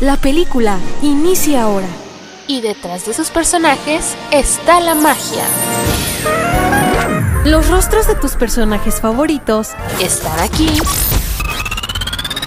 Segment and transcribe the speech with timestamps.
[0.00, 1.86] La película inicia ahora.
[2.46, 5.44] Y detrás de sus personajes está la magia.
[7.44, 9.70] Los rostros de tus personajes favoritos
[10.00, 10.68] están aquí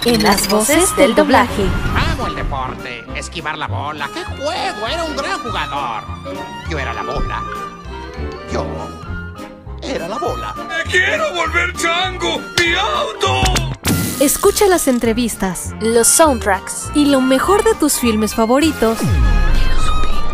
[0.04, 1.64] en las voces del doblaje.
[2.12, 4.08] Amo el deporte, esquivar la bola.
[4.14, 4.86] ¡Qué juego!
[4.86, 6.02] Era un gran jugador.
[6.70, 7.42] Yo era la bola.
[8.52, 8.66] Yo
[9.82, 10.54] era la bola.
[10.54, 12.40] ¡Me quiero volver chango!
[12.58, 13.67] ¡Mi auto!
[14.20, 18.98] Escucha las entrevistas, los soundtracks y lo mejor de tus filmes favoritos.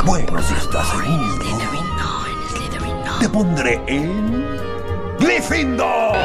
[0.07, 1.59] Bueno, si estás seguro,
[3.21, 4.47] te pondré en
[5.19, 6.17] Gryffindor.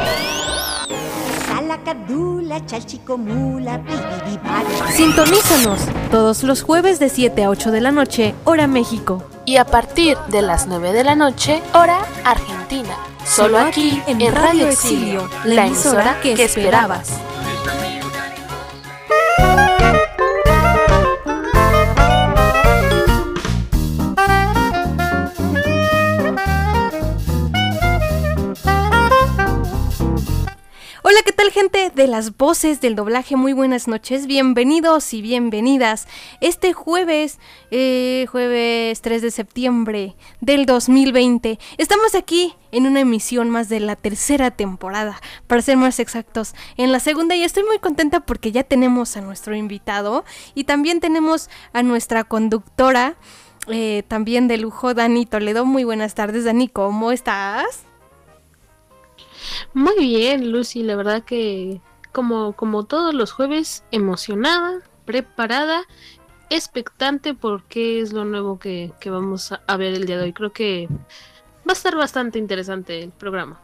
[4.94, 5.80] Sintonízanos
[6.10, 9.22] todos los jueves de 7 a 8 de la noche, hora México.
[9.44, 12.96] Y a partir de las 9 de la noche, hora Argentina.
[13.26, 17.20] Solo aquí en Radio Exilio, la emisora que esperabas.
[31.50, 33.34] Gente de las voces del doblaje?
[33.34, 36.06] Muy buenas noches, bienvenidos y bienvenidas.
[36.40, 37.38] Este jueves,
[37.70, 43.96] eh, jueves 3 de septiembre del 2020, estamos aquí en una emisión más de la
[43.96, 48.62] tercera temporada, para ser más exactos, en la segunda y estoy muy contenta porque ya
[48.62, 53.16] tenemos a nuestro invitado y también tenemos a nuestra conductora.
[53.66, 55.66] Eh, también de lujo, Dani Toledo.
[55.66, 57.89] Muy buenas tardes, Dani, ¿cómo estás?
[59.74, 61.80] Muy bien, Lucy, la verdad que
[62.12, 65.82] como, como todos los jueves, emocionada, preparada,
[66.50, 70.32] expectante por qué es lo nuevo que, que vamos a ver el día de hoy.
[70.32, 73.60] Creo que va a estar bastante interesante el programa.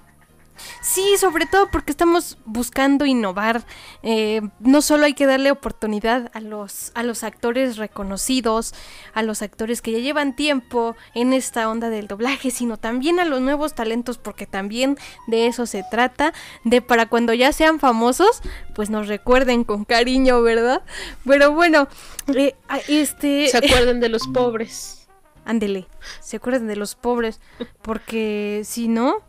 [0.80, 3.64] Sí, sobre todo porque estamos buscando innovar.
[4.02, 8.74] Eh, no solo hay que darle oportunidad a los, a los actores reconocidos,
[9.14, 13.24] a los actores que ya llevan tiempo en esta onda del doblaje, sino también a
[13.24, 14.96] los nuevos talentos, porque también
[15.26, 16.32] de eso se trata,
[16.64, 18.40] de para cuando ya sean famosos,
[18.74, 20.82] pues nos recuerden con cariño, ¿verdad?
[21.24, 21.88] Pero bueno,
[22.34, 22.54] eh,
[22.88, 23.48] este...
[23.48, 25.08] Se acuerden de los pobres.
[25.44, 25.86] Ándele,
[26.20, 27.40] se acuerden de los pobres,
[27.80, 29.22] porque si no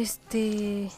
[0.00, 0.90] este.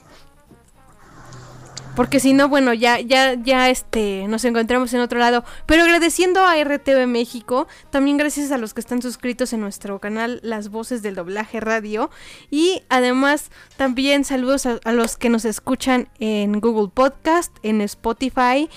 [1.96, 5.44] Porque si no, bueno, ya, ya, ya, este, nos encontramos en otro lado.
[5.66, 10.40] Pero agradeciendo a RTV México, también gracias a los que están suscritos en nuestro canal
[10.42, 12.10] Las Voces del Doblaje Radio.
[12.50, 18.70] Y además, también saludos a, los que nos escuchan en Google Podcast, en Spotify,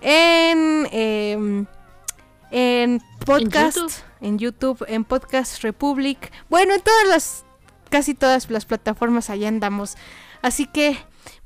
[0.00, 1.66] en, em,
[2.50, 6.32] en Podcast, en YouTube, en Podcast Republic.
[6.50, 7.44] Bueno, en todas las
[7.88, 9.96] casi todas las plataformas allá andamos.
[10.42, 10.96] Así que,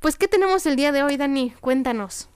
[0.00, 1.52] pues, ¿qué tenemos el día de hoy, Dani?
[1.60, 2.28] Cuéntanos.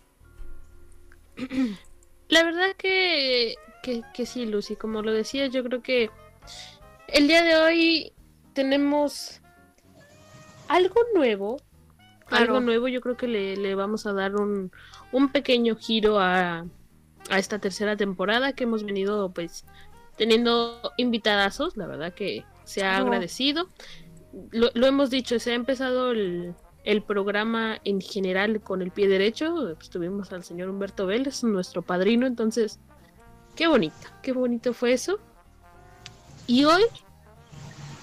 [2.28, 6.10] La verdad que, que, sí, Lucy, como lo decía, yo creo que
[7.08, 8.12] el día de hoy
[8.52, 9.40] tenemos
[10.68, 11.60] algo nuevo.
[12.28, 14.72] Algo nuevo, yo creo que le, vamos a dar un,
[15.12, 16.66] un pequeño giro a,
[17.30, 19.64] a esta tercera temporada que hemos venido pues
[20.16, 23.68] teniendo invitadazos, la verdad que se ha agradecido.
[24.50, 26.54] Lo, hemos dicho, se ha empezado el,
[27.06, 29.74] programa en general con el pie derecho.
[29.76, 32.80] Pues, tuvimos al señor Humberto Vélez, nuestro padrino, entonces,
[33.54, 35.18] qué bonito, qué bonito fue eso.
[36.46, 36.82] Y hoy,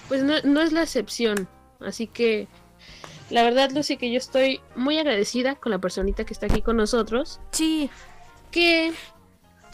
[0.08, 1.46] pues no, no es la excepción.
[1.80, 2.48] Así que,
[3.30, 6.76] la verdad, Lucy, que yo estoy muy agradecida con la personita que está aquí con
[6.76, 7.40] nosotros.
[7.52, 7.90] Sí.
[8.50, 8.92] Que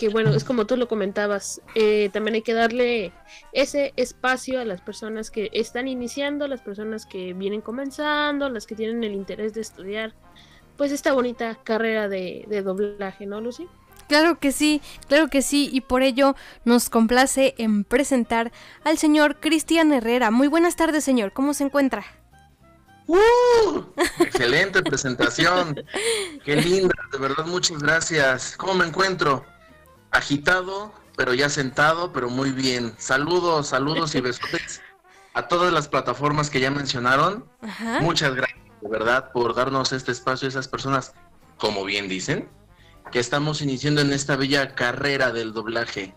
[0.00, 3.12] que bueno, es como tú lo comentabas, eh, también hay que darle
[3.53, 8.75] ese espacio a las personas que están iniciando, las personas que vienen comenzando, las que
[8.75, 10.15] tienen el interés de estudiar,
[10.78, 13.69] pues esta bonita carrera de, de doblaje, ¿no, Lucy?
[14.09, 16.34] Claro que sí, claro que sí, y por ello
[16.65, 18.53] nos complace en presentar
[18.84, 20.31] al señor Cristian Herrera.
[20.31, 22.06] Muy buenas tardes, señor, ¿cómo se encuentra?
[23.06, 23.83] ¡Uh!
[24.21, 25.84] Excelente presentación.
[26.43, 28.56] Qué linda, de verdad, muchas gracias.
[28.56, 29.45] ¿Cómo me encuentro?
[30.10, 32.95] Agitado, pero ya sentado, pero muy bien.
[32.98, 34.48] Saludos, saludos y besos
[35.34, 37.45] a todas las plataformas que ya mencionaron.
[38.01, 41.15] Muchas gracias, de verdad, por darnos este espacio a esas personas,
[41.59, 42.48] como bien dicen,
[43.12, 46.15] que estamos iniciando en esta bella carrera del doblaje.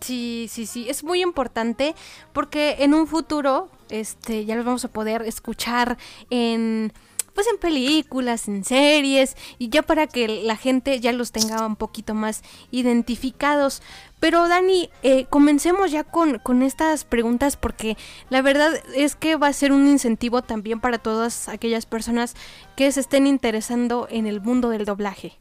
[0.00, 1.94] Sí, sí, sí, es muy importante
[2.34, 5.96] porque en un futuro, este, ya los vamos a poder escuchar
[6.28, 6.92] en
[7.34, 11.76] pues en películas, en series y ya para que la gente ya los tenga un
[11.76, 13.82] poquito más identificados.
[14.20, 17.96] Pero Dani, eh, comencemos ya con, con estas preguntas porque
[18.30, 22.34] la verdad es que va a ser un incentivo también para todas aquellas personas
[22.76, 25.38] que se estén interesando en el mundo del doblaje.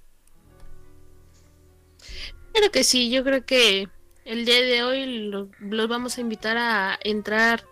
[2.51, 3.87] Claro que sí, yo creo que
[4.25, 7.65] el día de hoy los vamos a invitar a entrar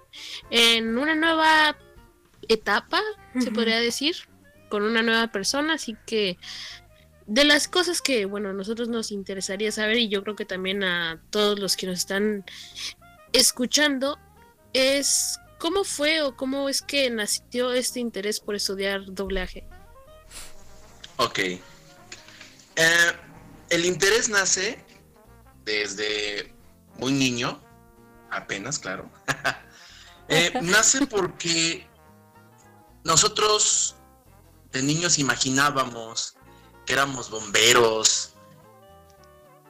[0.50, 1.78] en una nueva
[2.48, 3.02] etapa,
[3.39, 4.16] se podría decir,
[4.69, 6.38] con una nueva persona, así que
[7.28, 10.83] de las cosas que, bueno, a nosotros nos interesaría saber y yo creo que también
[10.83, 12.44] a todos los que nos están
[13.33, 14.19] escuchando
[14.74, 19.66] es cómo fue o cómo es que nació este interés por estudiar doblaje.
[21.18, 21.39] Ok.
[21.39, 21.62] Eh,
[23.69, 24.84] el interés nace
[25.63, 26.54] desde
[26.98, 27.62] muy niño,
[28.30, 29.10] apenas, claro.
[30.34, 31.86] Eh, nace porque
[33.03, 33.95] nosotros
[34.71, 36.36] de niños imaginábamos
[36.86, 38.33] que éramos bomberos,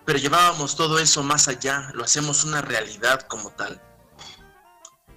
[0.05, 3.81] pero llevábamos todo eso más allá, lo hacemos una realidad como tal.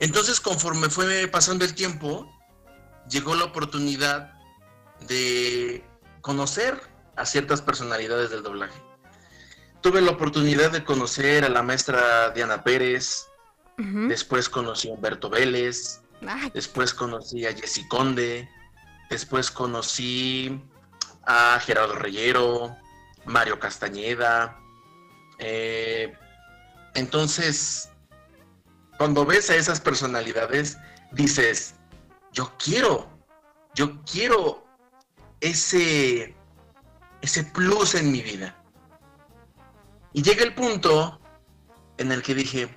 [0.01, 2.31] Entonces, conforme fue pasando el tiempo,
[3.09, 4.33] llegó la oportunidad
[5.01, 5.85] de
[6.21, 6.81] conocer
[7.17, 8.81] a ciertas personalidades del doblaje.
[9.81, 13.27] Tuve la oportunidad de conocer a la maestra Diana Pérez,
[13.77, 16.04] después conocí a Humberto Vélez,
[16.53, 18.49] después conocí a Jessy Conde,
[19.11, 20.63] después conocí
[21.27, 22.77] a Gerardo Reyero,
[23.25, 24.59] Mario Castañeda.
[25.39, 26.13] Eh,
[26.95, 27.91] entonces,
[28.99, 30.79] cuando ves a esas personalidades,
[31.13, 31.75] dices,
[32.33, 33.09] yo quiero,
[33.75, 34.67] yo quiero
[35.41, 36.35] ese,
[37.21, 38.57] ese plus en mi vida.
[40.13, 41.21] Y llega el punto
[41.99, 42.69] en el que dije,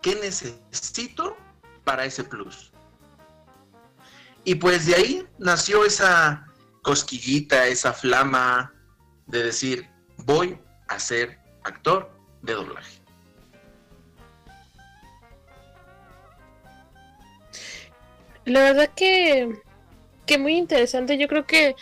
[0.00, 1.36] ¿qué necesito
[1.84, 2.72] para ese plus?
[4.44, 6.46] Y pues de ahí nació esa
[6.82, 8.72] cosquillita, esa flama
[9.26, 9.88] de decir,
[10.18, 10.58] voy
[10.88, 12.10] a ser actor
[12.42, 13.00] de doblaje.
[18.44, 19.60] La verdad que,
[20.26, 21.16] que muy interesante.
[21.16, 21.76] Yo creo que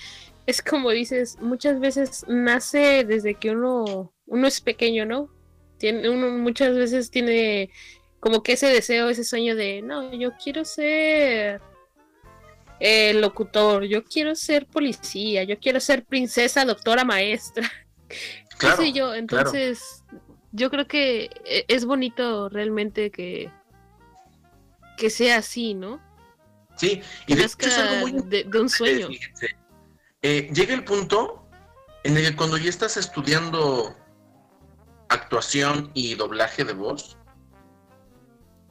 [0.47, 5.31] es como dices, muchas veces nace desde que uno, uno es pequeño, ¿no?
[5.79, 7.71] Tiene, uno muchas veces tiene
[8.21, 11.61] como que ese deseo, ese sueño de, no, yo quiero ser
[12.79, 17.71] el locutor, yo quiero ser policía, yo quiero ser princesa, doctora, maestra.
[18.59, 19.15] Claro, sé yo?
[19.15, 20.05] Entonces,
[20.53, 23.51] yo creo que e, es bonito realmente que,
[24.99, 25.99] que sea así, ¿no?
[26.77, 29.09] Sí, y de, es algo muy de, un sueño.
[30.21, 31.49] Eh, llega el punto
[32.05, 33.97] en el que cuando ya estás estudiando
[35.09, 37.17] actuación y doblaje de voz,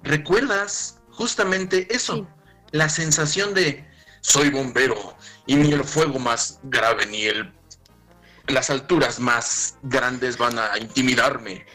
[0.04, 2.28] recuerdas justamente eso,
[2.72, 3.88] la sensación de
[4.22, 5.16] soy bombero
[5.46, 7.54] y ni el fuego más grave ni el
[8.50, 11.66] las alturas más grandes van a intimidarme.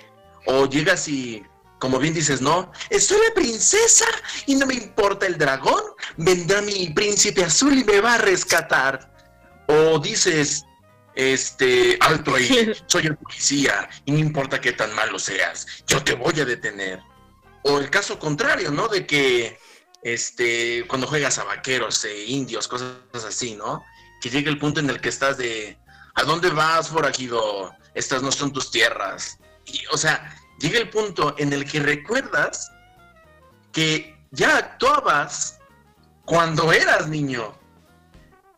[0.46, 1.42] O llegas y,
[1.78, 4.06] como bien dices, no, soy la princesa
[4.46, 5.82] y no me importa el dragón,
[6.16, 9.12] vendrá mi príncipe azul y me va a rescatar.
[9.68, 10.64] O dices,
[11.14, 16.14] este, alto ahí, soy el policía y no importa qué tan malo seas, yo te
[16.14, 17.00] voy a detener.
[17.64, 18.88] O el caso contrario, ¿no?
[18.88, 19.58] De que,
[20.02, 22.94] este, cuando juegas a vaqueros, e indios, cosas
[23.26, 23.84] así, ¿no?
[24.20, 25.78] Que llega el punto en el que estás de,
[26.14, 27.74] ¿A dónde vas, forajido?
[27.94, 29.38] Estas no son tus tierras.
[29.66, 32.70] Y, o sea, llega el punto en el que recuerdas
[33.72, 35.58] que ya actuabas
[36.24, 37.58] cuando eras niño,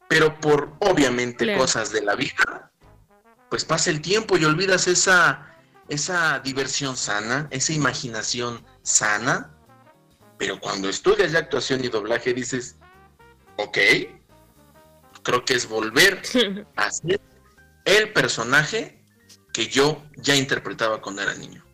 [0.08, 2.70] pero por obviamente cosas de la vida,
[3.49, 5.56] pues pasa el tiempo y olvidas esa,
[5.88, 9.55] esa diversión sana, esa imaginación sana,
[10.38, 12.76] pero cuando estudias ya actuación y doblaje dices,
[13.56, 13.78] ok,
[15.22, 16.22] creo que es volver
[16.76, 17.20] a ser
[17.84, 19.02] el personaje
[19.52, 21.64] que yo ya interpretaba cuando era niño.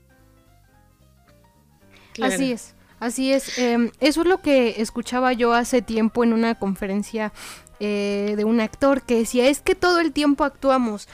[2.21, 3.59] Así es, así es.
[3.59, 7.33] Em, eso es lo que escuchaba yo hace tiempo en una conferencia
[7.81, 11.09] eh, de un actor que decía, es que todo el tiempo actuamos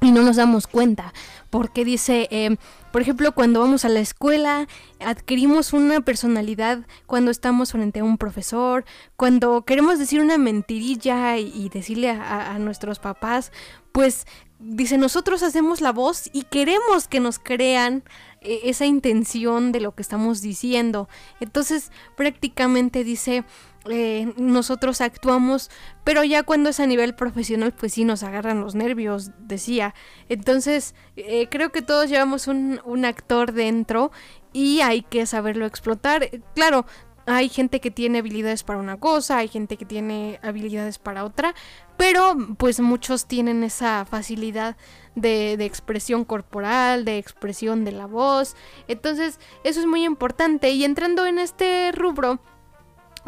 [0.00, 1.12] y no nos damos cuenta,
[1.50, 2.56] porque dice, em,
[2.92, 4.68] por ejemplo, cuando vamos a la escuela,
[5.00, 8.84] adquirimos una personalidad cuando estamos frente a un profesor,
[9.16, 13.52] cuando queremos decir una mentirilla y, decirle a, nuestros papás,
[13.92, 14.26] pues
[14.58, 18.02] dice, nosotros hacemos la voz y queremos que nos crean
[18.40, 21.08] eh, esa intención de lo que estamos diciendo.
[21.40, 23.44] Entonces, prácticamente dice,
[23.90, 25.70] eh, nosotros actuamos,
[26.04, 29.94] pero ya cuando es a nivel profesional, pues sí nos agarran los nervios, decía.
[30.28, 34.10] Entonces, eh, creo que todos llevamos un, un actor dentro
[34.52, 36.28] y hay que saberlo explotar.
[36.54, 36.86] Claro,
[37.28, 41.54] hay gente que tiene habilidades para una cosa, hay gente que tiene habilidades para otra,
[41.96, 44.76] pero pues muchos tienen esa facilidad
[45.14, 48.56] de, expresión corporal, de expresión de la voz.
[48.86, 50.70] Entonces, eso es muy importante.
[50.70, 52.40] Y entrando en este rubro,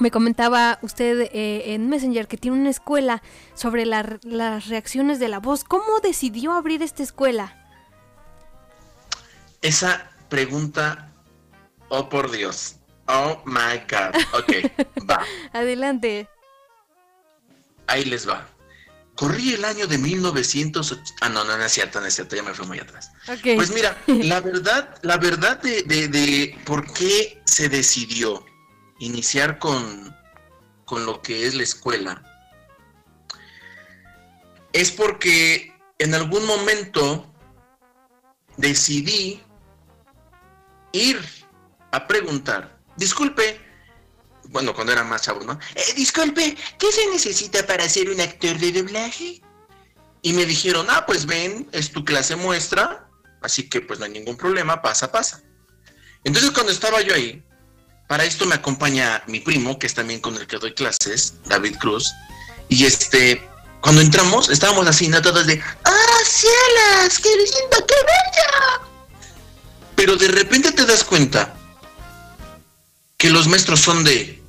[0.01, 3.23] me comentaba usted eh, en Messenger que tiene una escuela
[3.55, 5.65] sobre las reacciones de la voz.
[5.65, 7.57] ¿Cómo decidió abrir esta escuela?
[9.63, 11.13] esa pregunta,
[11.89, 12.77] oh por Dios,
[13.07, 15.25] oh my God, ok, va.
[15.53, 16.29] Adelante.
[17.87, 18.47] Ahí les va.
[19.17, 20.99] Corrí el año de 1900.
[21.21, 23.11] Ah, no, no, no es cierto, no es cierto, ya me fui muy atrás.
[23.29, 23.55] Ok.
[23.57, 28.47] Pues mira, la verdad, la verdad de, de, de por qué se decidió
[29.01, 30.17] iniciar con,
[30.85, 32.23] con lo que es la escuela
[34.73, 37.33] es porque en algún momento
[38.57, 39.43] decidí
[40.93, 41.21] ir
[41.91, 43.61] a preguntar, disculpe,
[44.45, 45.59] bueno, cuando era más chavo, ¿no?
[45.75, 49.43] "Eh, disculpe, ¿qué se necesita para ser un actor de doblaje?
[50.23, 53.09] Y me dijeron, ah, pues ven, es tu clase muestra,
[53.43, 55.43] así que pues no hay ningún problema, pasa, pasa.
[56.25, 57.43] Entonces cuando estaba yo ahí,
[58.11, 61.77] para esto me acompaña mi primo, que es también con el que doy clases, David
[61.77, 62.13] Cruz,
[62.69, 63.41] y este,
[63.81, 65.23] cuando entramos, estábamos así, ¿no?
[65.23, 67.21] Todos de, ¡ah, cielas!
[67.21, 68.81] ¡Qué lindo, qué bella!
[69.95, 71.55] Pero de repente te das cuenta
[73.17, 74.43] que los maestros son de,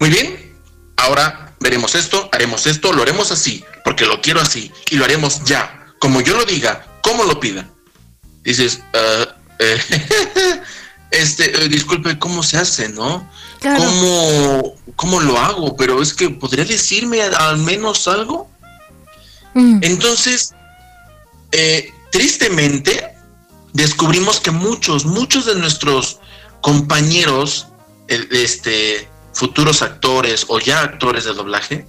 [0.00, 0.52] muy bien,
[0.96, 5.44] ahora veremos esto, haremos esto, lo haremos así, porque lo quiero así, y lo haremos
[5.44, 7.64] ya, como yo lo diga, como lo pida.
[8.42, 10.62] Dices, "Ah, eh,
[11.12, 13.28] este, eh, disculpe, ¿cómo se hace, no?
[13.60, 13.84] Claro.
[13.84, 15.76] ¿Cómo, ¿Cómo lo hago?
[15.76, 18.50] Pero es que, ¿podría decirme al menos algo?
[19.54, 20.54] Mm, Entonces,
[21.52, 23.14] eh, tristemente,
[23.72, 26.18] descubrimos que muchos, muchos de nuestros
[26.62, 27.68] compañeros,
[28.08, 31.86] este, futuros actores o ya actores de doblaje,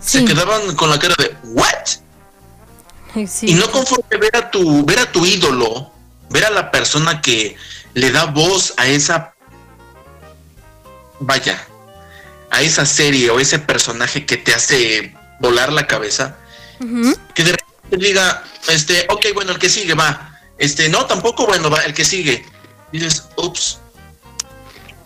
[0.00, 3.26] se quedaban con la cara de ¿what?
[3.26, 3.48] sí.
[3.48, 5.90] Y no conforme ver a tu, ver a tu ídolo,
[6.30, 7.56] ver a la persona que
[7.96, 9.34] le da voz a esa
[11.18, 11.66] vaya,
[12.50, 16.36] a esa serie o ese personaje que te hace volar la cabeza,
[17.34, 20.38] que de repente diga, este, ok, bueno, el que sigue va.
[20.58, 22.44] Este, no, tampoco, bueno, va, el que sigue.
[22.92, 23.78] Dices, ups.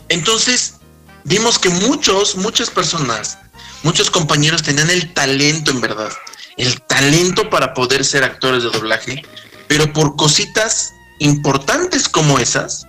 [0.08, 0.74] Entonces,
[1.22, 3.38] vimos que muchos, muchas personas,
[3.84, 6.10] muchos compañeros tenían el talento, en verdad,
[6.56, 9.22] el talento para poder ser actores de doblaje,
[9.68, 12.86] pero por cositas importantes como esas,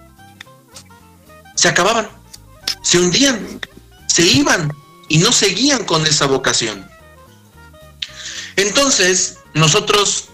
[1.56, 2.10] se acababan,
[2.82, 3.62] se hundían,
[4.08, 4.74] se iban
[5.10, 6.90] y no seguían con esa vocación.
[8.56, 10.30] Entonces, nosotros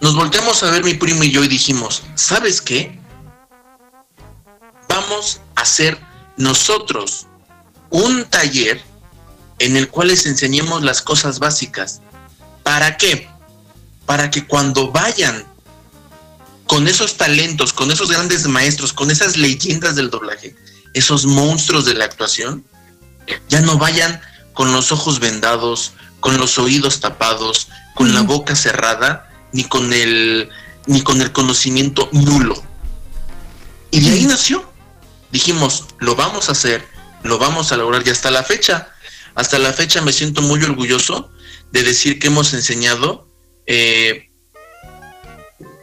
[0.00, 2.98] nos volteamos a ver mi primo y yo y dijimos, ¿sabes qué?
[4.88, 5.98] Vamos a hacer
[6.36, 7.26] nosotros
[7.90, 8.82] un taller
[9.58, 12.00] en el cual les enseñemos las cosas básicas.
[12.62, 13.28] ¿Para qué?
[14.06, 15.44] Para que cuando vayan
[16.66, 20.56] con esos talentos, con esos grandes maestros, con esas leyendas del doblaje,
[20.92, 22.64] esos monstruos de la actuación,
[23.48, 24.20] ya no vayan
[24.52, 30.48] con los ojos vendados, con los oídos tapados, con la boca cerrada, ni con el
[30.86, 32.62] ni con el conocimiento nulo.
[33.90, 34.70] Y de ahí nació.
[35.32, 36.86] Dijimos, lo vamos a hacer,
[37.22, 38.88] lo vamos a lograr y hasta la fecha,
[39.34, 41.30] hasta la fecha me siento muy orgulloso
[41.72, 43.28] de decir que hemos enseñado
[43.66, 44.30] eh,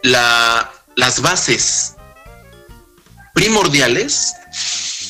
[0.04, 1.96] la- las bases
[3.34, 4.34] primordiales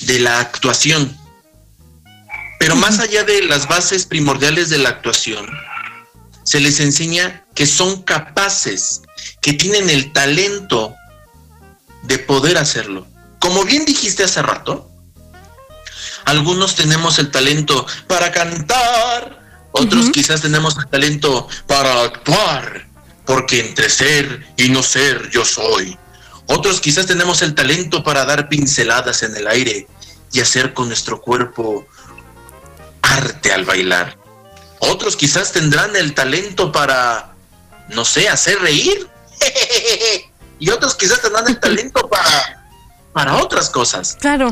[0.02, 1.18] de la actuación.
[2.60, 5.48] Pero más allá de las bases primordiales de la actuación,
[6.44, 9.02] se les enseña que son capaces,
[9.42, 10.96] que tienen el talento
[12.04, 13.08] de poder hacerlo.
[13.40, 14.90] Como bien dijiste hace rato,
[16.26, 19.40] algunos tenemos el talento para cantar,
[19.72, 22.88] otros quizás tenemos el talento para actuar,
[23.26, 25.98] porque entre ser y no ser yo soy.
[26.48, 29.88] Otros quizás tenemos el talento para dar pinceladas en el aire
[30.34, 31.86] y hacer con nuestro cuerpo
[33.02, 34.18] arte al bailar.
[34.80, 37.36] Otros quizás tendrán el talento para,
[37.90, 39.08] no sé, hacer reír.
[40.60, 42.66] y otros quizás tendrán el talento para,
[43.14, 44.18] para otras cosas.
[44.20, 44.52] Claro.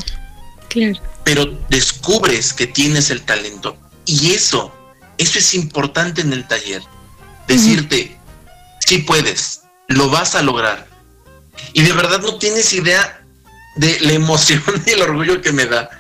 [0.70, 1.02] Claro.
[1.24, 3.76] Pero descubres que tienes el talento.
[4.06, 4.72] Y eso,
[5.18, 6.84] eso es importante en el taller.
[7.48, 8.19] Decirte,
[8.90, 10.88] sí puedes, lo vas a lograr.
[11.74, 13.22] Y de verdad no tienes idea
[13.76, 15.92] de la emoción y el orgullo que me da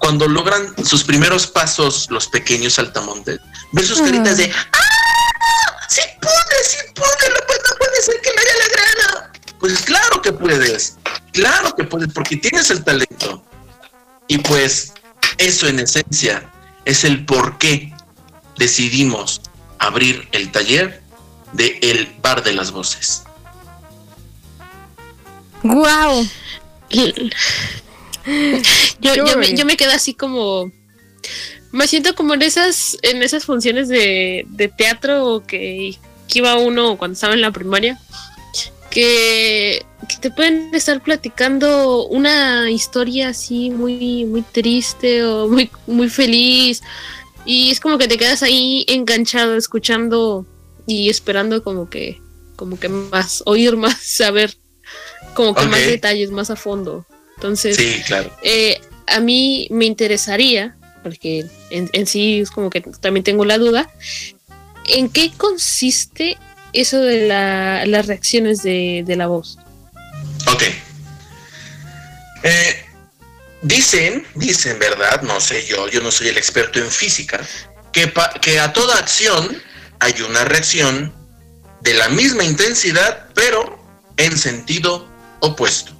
[0.00, 3.38] cuando logran sus primeros pasos los pequeños saltamontes.
[3.70, 5.86] Ver sus caritas de ¡Ah!
[5.88, 6.64] ¡Sí pude!
[6.64, 7.28] ¡Sí pude!
[7.30, 9.32] No, pues no puede ser que me haya logrado.
[9.60, 10.96] Pues claro que puedes.
[11.32, 13.44] Claro que puedes, porque tienes el talento.
[14.26, 14.92] Y pues
[15.38, 16.50] eso en esencia
[16.84, 17.94] es el por qué
[18.56, 19.40] decidimos
[19.78, 21.03] abrir el taller
[21.54, 23.24] de El Bar de las Voces.
[25.62, 26.28] Wow.
[29.00, 30.70] Yo, yo, me, yo me quedo así como.
[31.72, 35.96] Me siento como en esas, en esas funciones de, de teatro que,
[36.28, 37.98] que iba uno cuando estaba en la primaria.
[38.90, 46.08] Que que te pueden estar platicando una historia así muy, muy triste o muy, muy
[46.08, 46.82] feliz.
[47.44, 50.46] Y es como que te quedas ahí enganchado, escuchando
[50.86, 52.20] y esperando como que,
[52.56, 54.56] como que más, oír más, saber
[55.34, 57.06] como que más detalles, más a fondo.
[57.36, 58.30] Entonces, sí, claro.
[58.42, 63.90] Eh, a mí me interesaría, porque en, sí es como que también tengo la duda,
[64.86, 66.38] ¿en qué consiste
[66.72, 69.58] eso de las reacciones de, la voz?
[70.46, 70.62] Ok.
[72.44, 72.84] Eh,
[73.62, 75.22] dicen, dicen, ¿verdad?
[75.22, 77.40] No sé yo, yo no soy el experto en física,
[77.92, 79.62] que, que a toda acción
[80.04, 81.14] hay una reacción
[81.80, 83.82] de la misma intensidad, pero
[84.18, 85.08] en sentido
[85.40, 85.92] opuesto.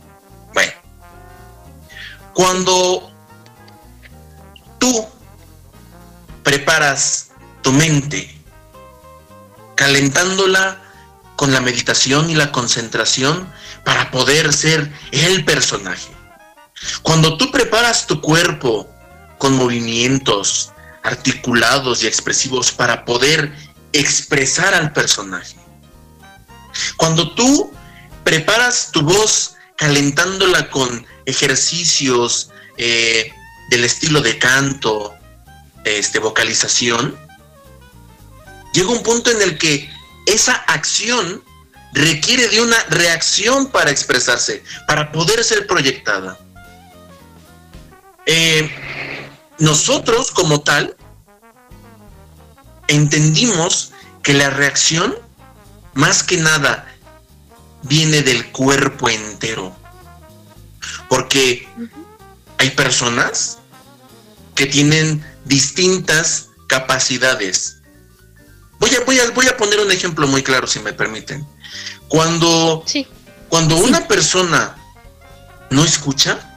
[0.53, 0.73] Bueno,
[2.35, 3.11] cuando
[4.79, 5.09] tú
[6.43, 7.31] preparas
[7.63, 8.31] tu mente,
[9.75, 10.83] calentándola
[11.37, 13.51] con la meditación y la concentración
[13.87, 16.13] para poder ser el personaje.
[17.01, 18.87] Cuando tú preparas tu cuerpo
[19.39, 25.57] con movimientos articulados y expresivos para poder expresar al personaje.
[26.97, 27.73] Cuando tú
[28.25, 33.33] preparas tu voz calentándola con ejercicios eh,
[33.71, 35.15] del estilo de canto,
[35.85, 37.17] este, vocalización,
[38.73, 39.91] llega un punto en el que
[40.27, 41.43] esa acción
[41.93, 46.39] requiere de una reacción para expresarse, para poder ser proyectada.
[48.27, 48.69] Eh,
[49.59, 50.97] nosotros como tal
[52.89, 55.15] entendimos que la reacción
[55.95, 56.87] más que nada
[57.83, 59.75] viene del cuerpo entero.
[61.09, 61.69] Porque
[62.59, 63.59] hay personas
[64.55, 67.79] que tienen distintas capacidades.
[68.79, 71.47] Voy a, voy a, voy a poner un ejemplo muy claro, si me permiten.
[72.09, 72.85] Cuando,
[73.49, 74.77] cuando una persona
[75.71, 76.55] no escucha,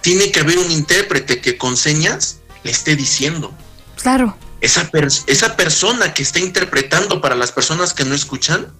[0.00, 3.52] tiene que haber un intérprete que con señas le esté diciendo.
[3.96, 4.36] Claro.
[4.60, 4.90] Esa,
[5.26, 8.72] esa persona que está interpretando para las personas que no escuchan,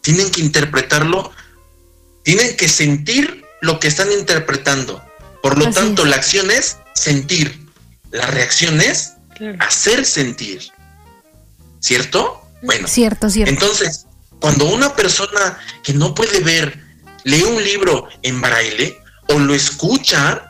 [0.00, 1.32] tienen que interpretarlo,
[2.22, 5.02] tienen que sentir lo que están interpretando.
[5.42, 7.66] Por lo tanto, la acción es sentir,
[8.10, 9.14] la reacción es
[9.60, 10.62] hacer sentir.
[11.80, 12.42] ¿Cierto?
[12.62, 13.50] Bueno, cierto, cierto.
[13.50, 14.06] Entonces,
[14.40, 16.78] cuando una persona que no puede ver
[17.24, 18.98] lee un libro en braille
[19.28, 20.46] o lo escucha,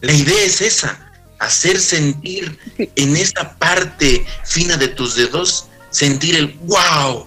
[0.00, 1.05] la idea es esa,
[1.38, 7.26] hacer sentir en esa parte fina de tus dedos, sentir el wow,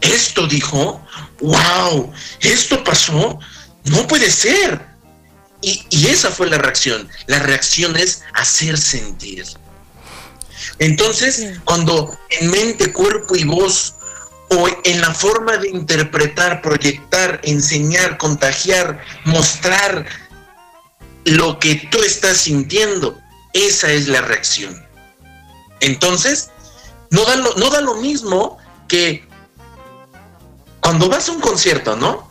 [0.00, 1.04] esto dijo,
[1.40, 3.38] wow, esto pasó,
[3.84, 4.88] no puede ser.
[5.62, 7.08] Y, esa fue la reacción.
[7.26, 9.44] La reacción es hacer sentir.
[10.78, 13.94] Entonces, cuando en mente, cuerpo y voz,
[14.48, 20.06] o en la forma de interpretar, proyectar, enseñar, contagiar, mostrar
[21.24, 23.20] lo que tú estás sintiendo,
[23.52, 24.86] esa es la reacción.
[25.80, 26.50] Entonces,
[27.10, 28.58] no da lo, no da lo mismo
[28.88, 29.28] que
[30.80, 32.30] cuando vas a un concierto, ¿no?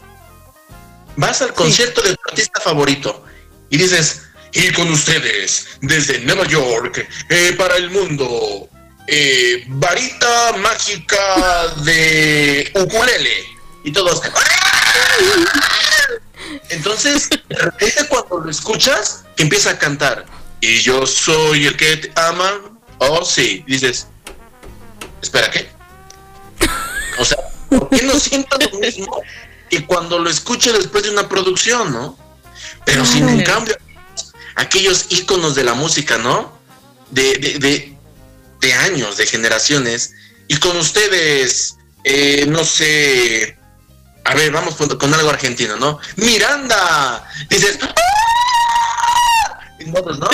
[1.16, 3.26] Vas al concierto de tu artista favorito
[3.70, 8.68] y dices, y con ustedes, desde Nueva York, eh, para el mundo,
[9.08, 13.46] eh, varita mágica de ukulele.
[13.84, 14.22] Y todos.
[16.70, 20.26] Entonces, de repente cuando lo escuchas, que empieza a cantar.
[20.62, 22.52] Y yo soy el que te ama.
[22.98, 23.64] Oh, sí.
[23.68, 24.08] dices,
[25.22, 25.70] espera, ¿qué?
[27.18, 27.38] O sea,
[27.70, 29.22] ¿Por qué no siento lo mismo
[29.70, 32.18] que cuando lo escucho después de una producción, no?
[32.86, 33.78] Pero sin en cambio,
[34.56, 36.58] aquellos íconos de la música, ¿no?
[37.12, 37.94] De, de,
[38.60, 40.14] de, años, de generaciones,
[40.48, 43.58] y con ustedes, eh, no sé,
[44.26, 46.00] a ver, vamos con, algo argentino, ¿no?
[46.18, 47.94] Miranda, dices, ¡Ah!
[49.90, 50.30] Y ¿no?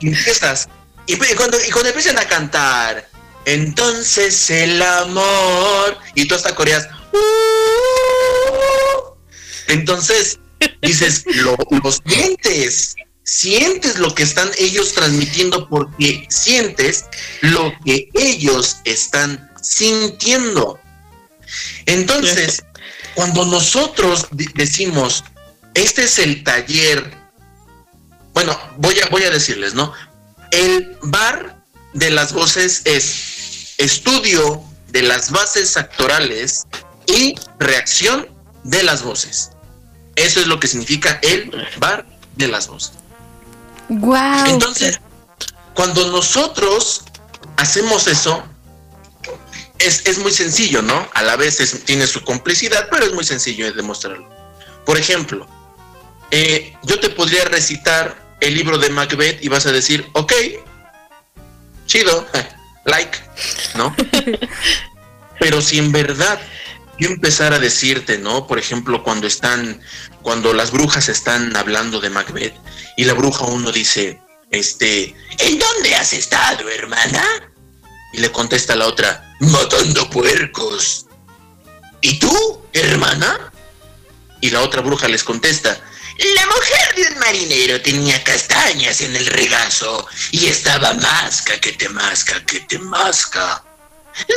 [0.00, 0.68] Y empiezas,
[1.06, 3.08] y cuando, y cuando empiezan a cantar,
[3.44, 5.98] entonces el amor.
[6.14, 6.88] Y tú hasta coreas.
[7.12, 7.18] Uh".
[9.68, 10.38] Entonces
[10.82, 11.56] dices, lo,
[12.06, 12.96] sientes.
[13.26, 17.06] Sientes lo que están ellos transmitiendo porque sientes
[17.40, 20.78] lo que ellos están sintiendo.
[21.86, 22.62] Entonces,
[23.14, 25.24] cuando nosotros decimos,
[25.72, 27.16] este es el taller,
[28.34, 29.92] bueno, voy a, voy a decirles, ¿no?
[30.50, 31.56] El bar
[31.92, 36.66] de las voces es estudio de las bases actorales
[37.06, 38.28] y reacción
[38.64, 39.50] de las voces.
[40.16, 42.92] Eso es lo que significa el bar de las voces.
[43.88, 44.46] Wow.
[44.46, 45.00] Entonces,
[45.74, 47.04] cuando nosotros
[47.56, 48.42] hacemos eso,
[49.78, 51.08] es, es, muy sencillo, ¿no?
[51.14, 54.28] A la vez tiene su complicidad, pero es muy sencillo de demostrarlo.
[54.86, 55.46] Por ejemplo,
[56.30, 60.32] eh, yo te podría recitar el libro de Macbeth y vas a decir, ok,
[61.86, 62.26] chido,
[62.84, 63.18] like,
[63.74, 63.94] ¿no?
[65.40, 66.40] Pero si en verdad
[66.98, 68.46] yo empezara a decirte, ¿no?
[68.46, 69.80] Por ejemplo, cuando están,
[70.22, 72.54] cuando las brujas están hablando de Macbeth
[72.96, 77.24] y la bruja uno dice, este, ¿en dónde has estado, hermana?
[78.12, 81.06] Y le contesta la otra, matando puercos.
[82.00, 83.52] ¿Y tú, hermana?
[84.40, 85.80] Y la otra bruja les contesta,
[86.18, 91.88] la mujer de un marinero tenía castañas en el regazo y estaba masca que te
[91.88, 93.64] masca que te masca.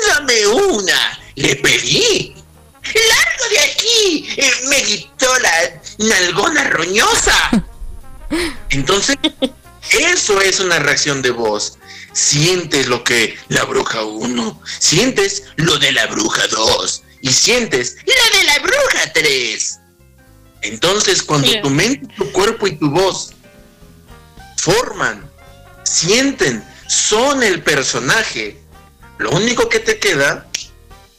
[0.08, 2.34] Dame una, le pedí.
[2.84, 4.30] ¡Largo de aquí!
[4.38, 7.66] Eh, me gritó la nalgona roñosa.
[8.70, 9.18] Entonces,
[9.92, 11.78] eso es una reacción de voz.
[12.14, 18.38] Sientes lo que la bruja 1, sientes lo de la bruja 2 y sientes la
[18.38, 19.77] de la bruja 3.
[20.62, 23.34] Entonces, cuando tu mente, tu cuerpo y tu voz
[24.58, 25.30] forman,
[25.84, 28.60] sienten, son el personaje,
[29.18, 30.48] lo único que te queda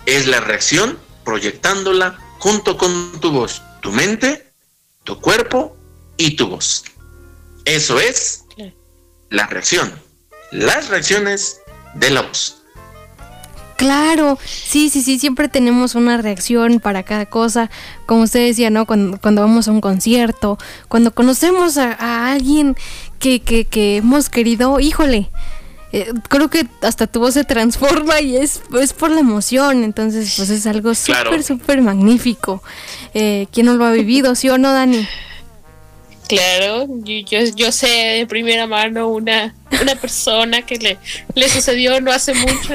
[0.06, 4.50] es la reacción proyectándola junto con tu voz, tu mente,
[5.04, 5.76] tu cuerpo
[6.16, 6.84] y tu voz.
[7.64, 8.44] Eso es
[9.30, 9.92] la reacción,
[10.50, 11.60] las reacciones
[11.94, 12.57] de la voz.
[13.78, 17.70] Claro, sí, sí, sí, siempre tenemos una reacción para cada cosa,
[18.06, 18.86] como usted decía, ¿no?
[18.86, 22.74] Cuando, cuando vamos a un concierto, cuando conocemos a, alguien
[23.20, 25.30] que, que, que, hemos querido, híjole,
[25.92, 30.34] eh, creo que hasta tu voz se transforma y es, es por la emoción, entonces
[30.36, 32.64] pues es algo súper, súper magnífico.
[33.14, 35.06] Eh, ¿Quién no lo ha vivido, sí o no, Dani?
[36.26, 40.98] Claro, yo, yo, sé de primera mano una, una persona que le,
[41.36, 42.74] le sucedió no hace mucho.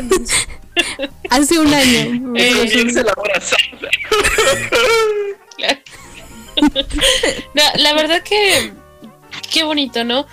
[1.29, 2.33] Hace un año.
[2.35, 2.73] Eh,
[7.77, 8.73] la verdad que
[9.51, 10.25] qué bonito, ¿no?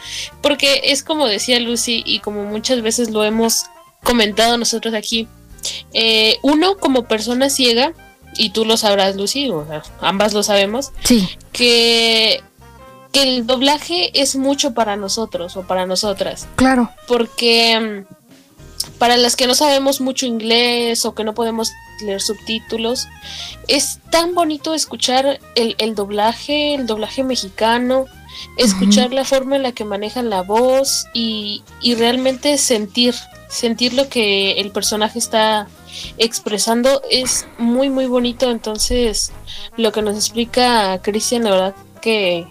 [0.42, 3.66] Porque es como decía Lucy y como muchas veces lo hemos
[4.02, 5.28] comentado nosotros aquí.
[5.92, 7.92] Eh, uno como persona ciega,
[8.36, 9.66] y tú lo sabrás, Lucy, o
[10.00, 11.28] ambas lo sabemos, sí.
[11.52, 12.42] que,
[13.12, 16.48] que el doblaje es mucho para nosotros o para nosotras.
[16.56, 16.90] Claro.
[17.06, 18.04] Porque
[19.00, 23.08] para las que no sabemos mucho inglés o que no podemos leer subtítulos,
[23.66, 28.04] es tan bonito escuchar el, doblaje, el doblaje mexicano,
[28.58, 31.62] escuchar la forma en la que manejan la voz y,
[31.96, 33.14] realmente sentir,
[33.48, 35.66] sentir lo que el personaje está
[36.18, 38.50] expresando es muy muy bonito.
[38.50, 39.32] Entonces,
[39.78, 42.46] lo que nos explica Cristian, la verdad que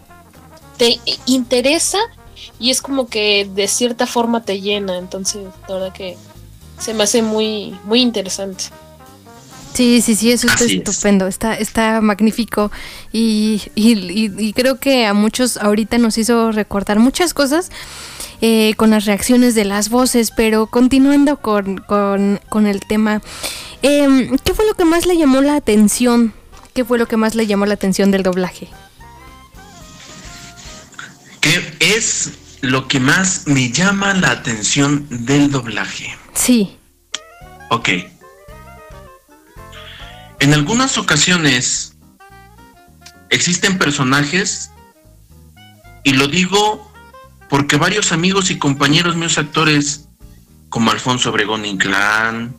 [0.78, 2.00] te interesa
[2.60, 4.98] y es como que de cierta forma te llena.
[4.98, 6.18] Entonces, la verdad que
[6.80, 8.66] se me hace muy, muy interesante.
[9.74, 12.72] Sí, sí, sí, eso está estupendo, está, está magnífico
[13.14, 17.70] y, y, creo que a muchos ahorita nos hizo recordar muchas cosas
[18.42, 23.22] eh, con las reacciones de las voces, pero continuando con, con, el tema,
[23.82, 26.34] em, ¿qué fue lo que más le llamó la atención?
[26.74, 28.68] ¿Qué fue lo que más le llamó la atención del doblaje?
[31.40, 36.19] ¿Qué es lo que más me llama la atención del doblaje?
[36.34, 36.78] Sí.
[37.70, 37.90] Ok.
[40.40, 41.96] En algunas ocasiones
[43.30, 44.72] existen personajes,
[46.04, 46.92] y lo digo
[47.50, 50.08] porque varios amigos y compañeros míos actores,
[50.70, 52.58] como Alfonso Obregón Inclán,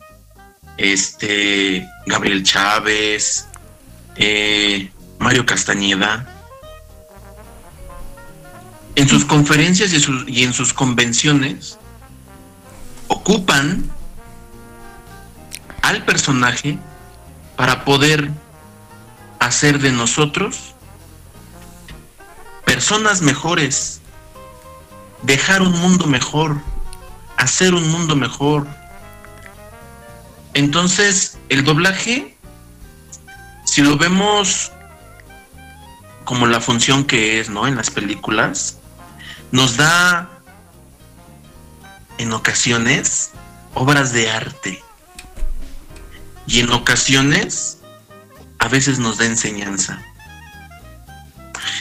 [0.77, 3.47] este, Gabriel Chávez,
[4.15, 6.27] eh, Mario Castañeda,
[8.95, 9.93] en sus conferencias
[10.27, 11.77] y en sus convenciones,
[13.11, 13.91] ocupan
[15.81, 16.79] al personaje
[17.57, 18.31] para poder
[19.39, 20.75] hacer de nosotros
[22.65, 23.99] personas mejores,
[25.23, 26.61] dejar un mundo mejor,
[27.35, 28.65] hacer un mundo mejor.
[30.53, 32.37] Entonces, el doblaje,
[33.65, 34.71] si lo vemos
[36.23, 37.67] como la función que es, ¿no?
[37.67, 38.77] En las películas,
[39.51, 40.30] nos da
[42.21, 43.31] en ocasiones
[43.73, 44.83] obras de arte.
[46.47, 47.79] Y en ocasiones
[48.59, 50.01] a veces nos da enseñanza.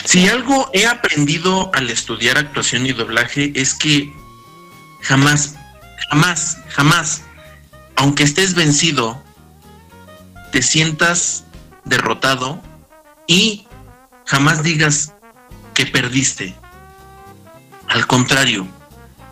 [0.05, 4.13] Si algo he aprendido al estudiar actuación y doblaje es que
[5.03, 5.55] jamás,
[6.11, 7.23] jamás, jamás,
[7.97, 9.23] aunque estés vencido,
[10.53, 11.45] te sientas
[11.85, 12.63] derrotado
[13.27, 13.67] y
[14.27, 15.13] jamás digas
[15.75, 16.55] que perdiste.
[17.89, 18.67] Al contrario,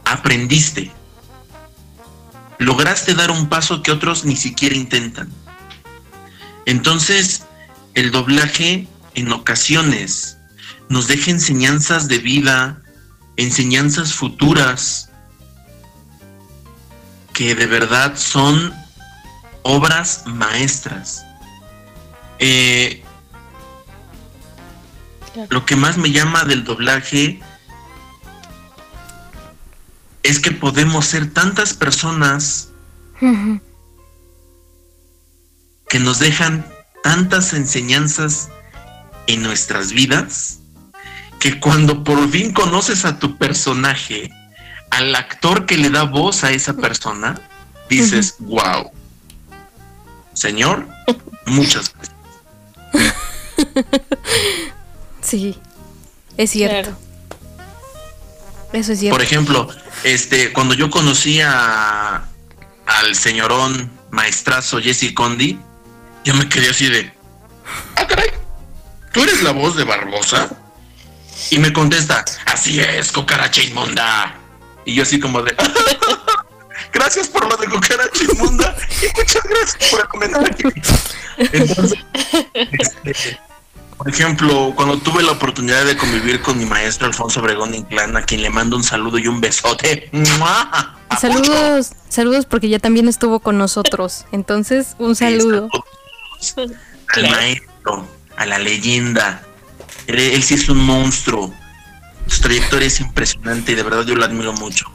[0.05, 0.98] aprendiste.
[2.59, 5.33] Lograste dar un paso que otros ni siquiera intentan.
[6.67, 7.45] Entonces,
[7.95, 10.39] el doblaje en ocasiones
[10.89, 12.83] nos deja enseñanzas de vida,
[13.37, 15.11] enseñanzas futuras,
[17.33, 18.75] que de verdad son
[19.63, 21.25] obras maestras.
[22.39, 23.03] Eh,
[25.51, 27.41] lo que más me llama del doblaje
[30.23, 32.71] es que podemos ser tantas personas
[35.89, 36.67] que nos dejan
[37.03, 38.49] tantas enseñanzas
[39.27, 40.61] en nuestras vidas
[41.39, 44.31] que cuando por fin conoces a tu personaje,
[44.91, 47.41] al actor que le da voz a esa persona,
[47.89, 48.91] dices, wow.
[50.35, 50.89] Señor,
[51.47, 52.17] muchas gracias.
[55.21, 55.59] Sí,
[56.39, 56.97] es cierto.
[58.73, 59.15] Eso es cierto.
[59.15, 59.69] Por ejemplo,
[60.05, 62.25] este, cuando yo conocí a,
[62.87, 65.59] al señorón maestrazo Jesse Condi,
[66.25, 67.13] yo me quedé así de,
[67.97, 68.31] ah, caray,
[69.13, 70.51] ¿tú eres la voz de Barbosa?
[71.51, 74.35] Y me contesta, así es, cucaracha inmunda.
[74.85, 75.55] Y yo así como de,
[76.93, 80.73] gracias por lo de cucaracha inmunda y muchas gracias por el comentario.
[81.39, 81.99] Entonces,
[82.55, 83.39] este,
[83.99, 88.23] por ejemplo, cuando tuve la oportunidad de convivir con mi maestro Alfonso Obregón Inclán, a
[88.23, 90.09] quien le mando un saludo y un besote.
[91.21, 94.25] Saludos, saludos porque ya también estuvo con nosotros.
[94.31, 95.69] Entonces, un saludo.
[97.09, 98.07] al maestro,
[98.37, 99.43] a la leyenda.
[100.07, 101.53] Él, sí es un monstruo.
[102.29, 104.87] Su trayectoria es impresionante y de verdad yo lo admiro mucho.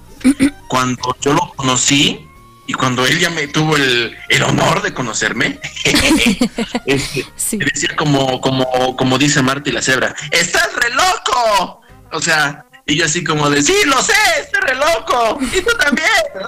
[0.69, 2.25] Cuando yo lo conocí
[2.65, 5.59] y cuando él ya me tuvo el, honor de conocerme,
[6.85, 7.25] este,
[7.57, 11.81] decía como, como, como dice Marty la cebra, ¡estás re loco!
[12.11, 15.71] O sea, y yo así como de, sí, lo sé, estoy re loco, y tú
[15.77, 16.07] también.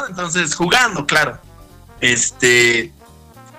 [0.10, 1.39] Entonces, jugando, claro.
[1.99, 2.93] Este,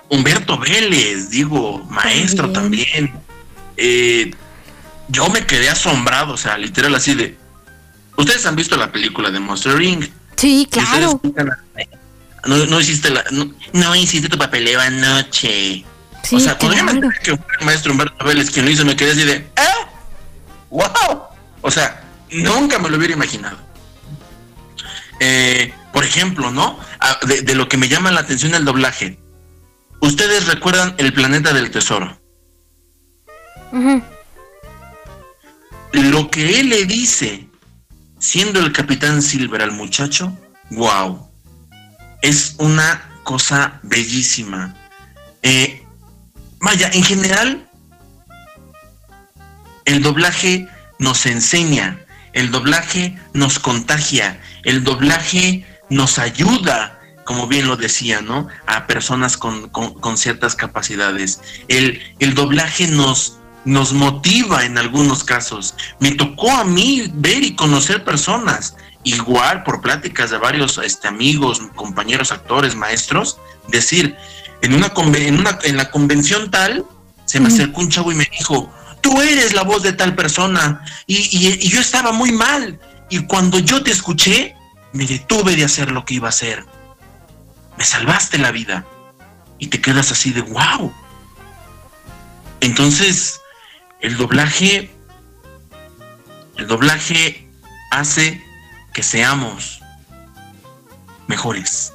[0.09, 3.13] Humberto Vélez, digo, maestro también.
[3.75, 4.33] Eh,
[5.09, 7.37] yo me quedé asombrado, o sea, literal así de.
[8.15, 10.05] Ustedes han visto la película de Monster Ring.
[10.35, 11.19] Sí, claro.
[12.45, 13.23] No, no, hiciste la,
[13.73, 15.83] no, hiciste tu papeleo anoche.
[16.31, 18.95] o sea, cuando yo me que fue el maestro Humberto Vélez quien lo hizo, me
[18.95, 19.87] quedé así de, ¿eh?
[20.69, 21.23] ¡Wow!
[21.61, 23.57] O sea, nunca me lo hubiera imaginado.
[25.19, 26.79] Eh, por ejemplo, ¿no?
[26.99, 29.19] Ah, de, lo que me llama la atención el doblaje.
[29.99, 32.19] ¿Ustedes recuerdan el planeta del tesoro?
[35.91, 37.49] Lo que él le dice,
[38.19, 40.37] siendo el capitán Silver al muchacho,
[40.69, 41.26] wow.
[42.21, 44.75] Es una cosa bellísima.
[45.43, 45.83] Eh,
[46.59, 47.67] vaya, en general,
[49.85, 50.67] el doblaje
[50.99, 51.99] nos enseña,
[52.33, 58.47] el doblaje nos contagia, el doblaje nos ayuda, como bien lo decía, ¿no?
[58.65, 59.71] A personas con,
[60.17, 61.41] ciertas capacidades.
[61.67, 65.75] El, el doblaje nos, nos motiva en algunos casos.
[65.99, 71.61] Me tocó a mí ver y conocer personas, igual por pláticas de varios este, amigos,
[71.75, 74.15] compañeros, actores, maestros, decir,
[74.61, 76.85] en una, en una en la convención tal,
[77.25, 80.83] se me acercó un chavo y me dijo, tú eres la voz de tal persona.
[81.05, 82.79] Y, yo estaba muy mal.
[83.09, 84.55] Y cuando yo te escuché,
[84.93, 86.65] me detuve de hacer lo que iba a hacer.
[87.77, 88.85] Me salvaste la vida.
[89.59, 90.93] Y te quedas así de wow.
[92.61, 93.39] Entonces,
[94.01, 94.91] el doblaje,
[96.57, 97.49] el doblaje
[97.91, 98.43] hace
[98.97, 99.79] que seamos
[101.27, 101.93] mejores,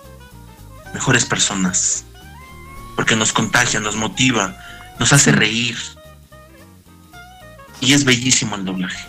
[0.94, 2.04] mejores personas.
[2.94, 4.56] Porque nos contagia, nos motiva,
[5.00, 5.76] nos hace reír,
[7.80, 9.04] y es bellísimo el doblaje.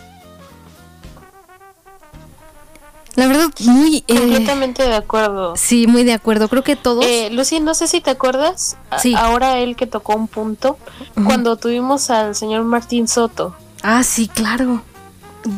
[3.14, 4.04] La verdad, muy...
[4.08, 5.56] Eh, Completamente de acuerdo.
[5.56, 6.50] Sí, muy de acuerdo.
[6.50, 7.06] Creo que todos...
[7.06, 9.14] Eh, Lucy, no sé si te acuerdas, sí.
[9.16, 10.80] ahora él que tocó un punto,
[11.26, 13.56] cuando tuvimos al señor Martín Soto.
[13.84, 14.82] Ah, sí, claro.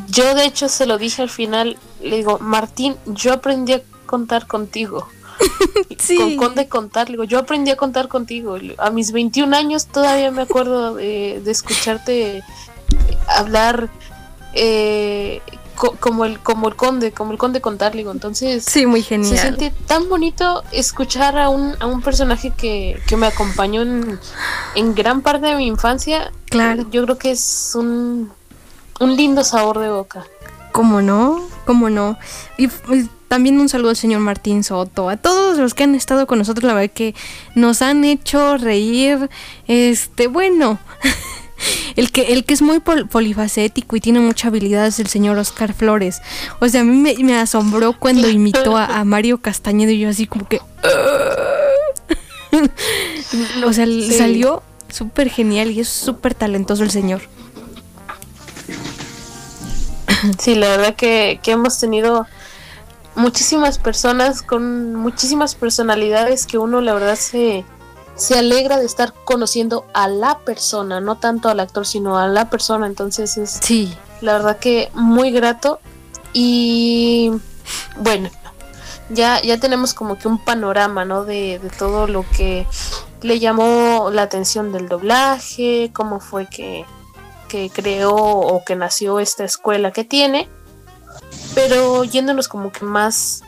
[0.09, 4.47] Yo de hecho se lo dije al final, le digo, Martín, yo aprendí a contar
[4.47, 5.07] contigo.
[5.99, 6.17] sí.
[6.17, 8.57] Con Conde contar, le digo, yo aprendí a contar contigo.
[8.77, 12.43] A mis 21 años todavía me acuerdo de escucharte
[13.27, 13.89] hablar
[14.53, 15.41] eh,
[15.99, 18.11] como el como el conde, como el conde contarligo.
[18.11, 19.35] Entonces, sí, muy genial.
[19.35, 24.19] Se siente tan bonito escuchar a un, a un personaje que, me acompañó en,
[24.75, 26.31] en, gran parte de mi infancia.
[26.45, 26.85] Claro.
[26.91, 28.31] Yo creo que es un,
[29.01, 30.25] un lindo sabor de boca.
[30.75, 31.41] ¿Cómo no?
[31.65, 32.19] ¿Cómo no?
[32.57, 32.67] Y,
[33.29, 36.65] también un saludo al señor Martín Soto, a todos los que han estado con nosotros,
[36.65, 37.15] la verdad que
[37.55, 39.29] nos han hecho reír,
[39.69, 40.77] este, bueno,
[41.95, 45.73] el que, el que es muy polifacético y tiene mucha habilidad es el señor Oscar
[45.73, 46.21] Flores.
[46.59, 50.45] O sea, a mí me, asombró cuando imitó a, Mario Castañedo y yo así como
[50.45, 50.59] que...
[53.65, 57.21] o sea, salió súper genial y es súper talentoso el señor.
[60.39, 62.25] Sí, la verdad que, que hemos tenido
[63.15, 67.63] muchísimas personas con muchísimas personalidades que uno la verdad se,
[68.15, 72.49] se alegra de estar conociendo a la persona, no tanto al actor, sino a la
[72.49, 72.87] persona.
[72.87, 73.95] Entonces es sí.
[74.21, 75.79] la verdad que muy grato.
[76.33, 77.31] Y
[77.97, 78.29] bueno,
[79.09, 81.23] ya, ya tenemos como que un panorama, ¿no?
[81.23, 82.67] De, de todo lo que
[83.21, 86.85] le llamó la atención del doblaje, cómo fue que,
[87.55, 90.49] que creó o que nació esta escuela que tiene.
[91.53, 93.43] Pero yéndonos como que más,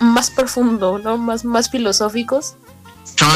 [0.00, 1.18] más profundo, ¿no?
[1.18, 2.56] Más, más filosóficos.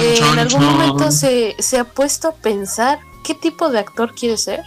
[0.03, 4.37] Eh, ¿En algún momento se, se ha puesto a pensar qué tipo de actor quiere
[4.37, 4.65] ser?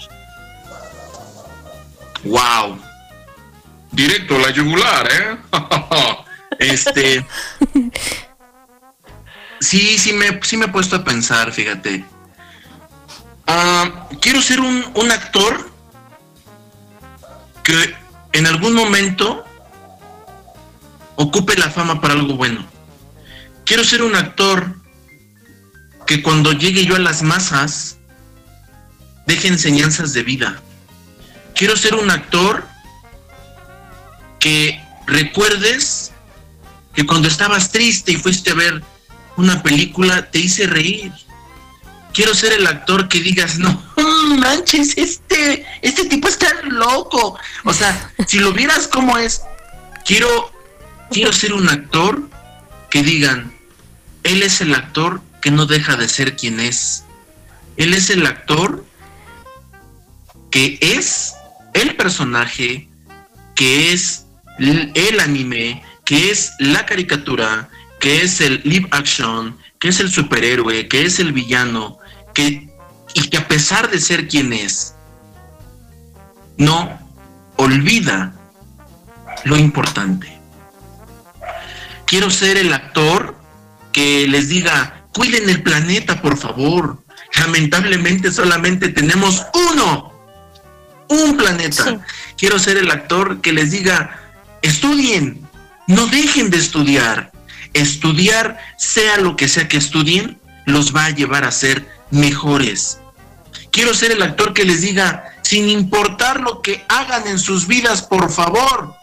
[2.24, 2.80] ¡Wow!
[3.92, 5.38] Directo la yugular, ¿eh?
[6.60, 7.26] este.
[9.60, 12.04] Sí, sí me, sí me he puesto a pensar, fíjate.
[13.54, 15.70] Ah, quiero ser un, un actor
[17.66, 17.94] que
[18.32, 19.44] en algún momento
[21.18, 22.66] ocupe la fama para algo bueno.
[23.66, 24.78] Quiero ser un actor
[26.08, 27.98] que cuando llegue yo a las masas
[29.28, 30.62] deje enseñanzas de vida.
[31.54, 32.66] Quiero ser un actor
[34.40, 36.14] que recuerdes
[36.94, 38.82] que cuando estabas triste y fuiste a ver
[39.36, 41.12] una película te hice reír.
[42.14, 43.82] Quiero ser el actor que digas, no,
[44.38, 47.38] manches, este, este tipo está loco.
[47.64, 49.42] O sea, si lo vieras como es,
[50.06, 50.52] quiero,
[51.10, 52.30] quiero ser un actor
[52.90, 53.54] que digan,
[54.24, 57.06] él es el actor que no deja de ser quien es.
[57.78, 58.86] Él es el actor
[60.52, 61.34] que es
[61.74, 62.90] el personaje,
[63.56, 64.26] que es
[64.60, 67.70] el anime, que es la caricatura,
[68.00, 71.98] que es el live action, que es el superhéroe, que es el villano,
[72.34, 72.72] que
[73.14, 74.96] y que a pesar de ser quien es,
[76.58, 77.00] no
[77.58, 78.34] olvida
[79.44, 80.38] lo importante.
[82.06, 83.36] Quiero ser el actor
[83.92, 87.04] que les diga, cuiden el planeta, por favor.
[87.40, 90.14] Lamentablemente solamente tenemos uno,
[91.08, 92.02] un planeta.
[92.38, 94.20] Quiero ser el actor que les diga,
[94.62, 95.48] estudien,
[95.88, 97.32] no dejen de estudiar.
[97.74, 103.00] Estudiar, sea lo que sea que estudien, los va a llevar a ser mejores.
[103.72, 108.02] Quiero ser el actor que les diga, sin importar lo que hagan en sus vidas,
[108.02, 108.96] por favor,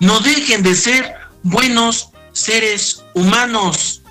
[0.00, 4.02] no dejen de ser buenos seres humanos.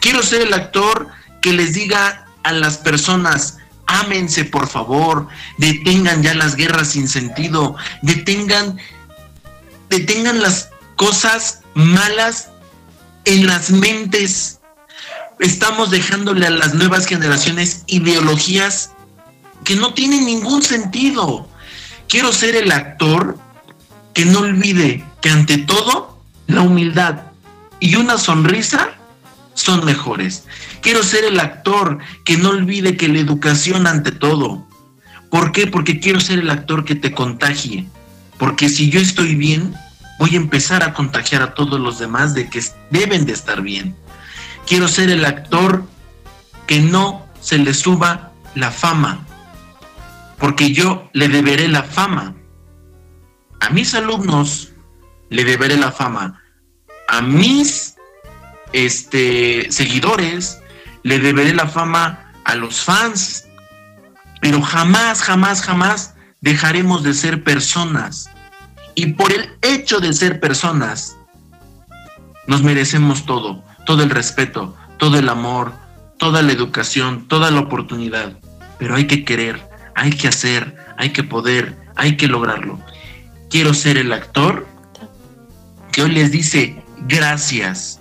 [0.00, 1.08] Quiero ser el actor
[1.42, 7.76] que les diga a las personas, ámense por favor, detengan ya las guerras sin sentido,
[8.00, 8.78] detengan,
[9.90, 12.48] detengan las cosas malas
[13.24, 14.60] en las mentes
[15.42, 18.92] estamos dejándole a las nuevas generaciones ideologías
[19.64, 21.48] que no tienen ningún sentido.
[22.08, 23.36] Quiero ser el actor
[24.14, 27.22] que no olvide que ante todo la humildad
[27.80, 28.90] y una sonrisa
[29.54, 30.44] son mejores.
[30.80, 34.64] Quiero ser el actor que no olvide que la educación ante todo.
[35.28, 35.66] ¿Por qué?
[35.66, 37.88] Porque quiero ser el actor que te contagie.
[38.38, 39.74] Porque si yo estoy bien,
[40.20, 43.96] voy a empezar a contagiar a todos los demás de que deben de estar bien.
[44.66, 45.84] Quiero ser el actor
[46.66, 49.26] que no se le suba la fama,
[50.38, 52.34] porque yo le deberé la fama.
[53.60, 54.72] A mis alumnos
[55.30, 56.42] le deberé la fama.
[57.08, 57.96] A mis
[58.72, 60.60] este, seguidores
[61.02, 63.46] le deberé la fama a los fans.
[64.40, 68.30] Pero jamás, jamás, jamás dejaremos de ser personas.
[68.94, 71.16] Y por el hecho de ser personas,
[72.46, 75.72] nos merecemos todo todo el respeto, todo el amor,
[76.18, 78.32] toda la educación, toda la oportunidad.
[78.78, 79.60] Pero hay que querer,
[79.94, 82.78] hay que hacer, hay que poder, hay que lograrlo.
[83.50, 84.66] Quiero ser el actor
[85.90, 88.00] que hoy les dice gracias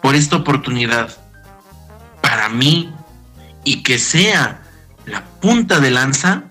[0.00, 1.16] por esta oportunidad
[2.20, 2.92] para mí
[3.64, 4.62] y que sea
[5.06, 6.44] la punta de lanza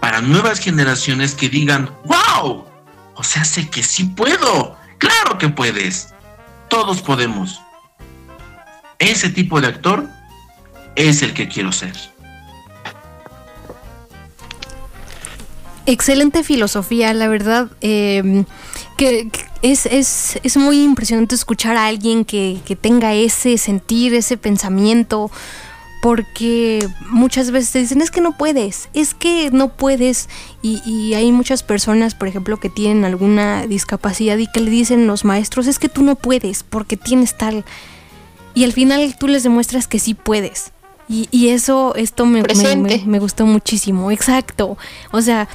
[0.00, 2.66] para nuevas generaciones que digan, wow,
[3.14, 6.14] o sea, sé que sí puedo, claro que puedes,
[6.68, 7.63] todos podemos.
[8.98, 10.08] Ese tipo de actor
[10.96, 11.92] es el que quiero ser.
[15.86, 17.68] Excelente filosofía, la verdad.
[17.80, 18.46] Em,
[18.96, 19.28] que,
[19.60, 25.30] es, es, muy impresionante escuchar a alguien que, tenga ese sentir, ese pensamiento.
[26.00, 30.28] porque muchas veces te dicen es que no puedes, es que no puedes
[30.60, 35.06] y, y, hay muchas personas, por ejemplo, que tienen alguna discapacidad y que le dicen
[35.06, 37.64] los maestros es que tú no puedes porque tienes tal
[38.54, 40.72] y al final tú les demuestras que sí puedes.
[41.06, 44.78] Y, y eso, esto me, me, me, gustó muchísimo, exacto.
[45.12, 45.48] O sea,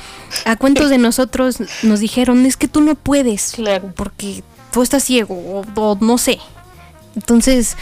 [0.45, 3.91] a cuántos de nosotros nos dijeron, es que tú no puedes, claro.
[3.95, 6.37] porque tú estás ciego o, o no sé.
[7.15, 7.77] Entonces,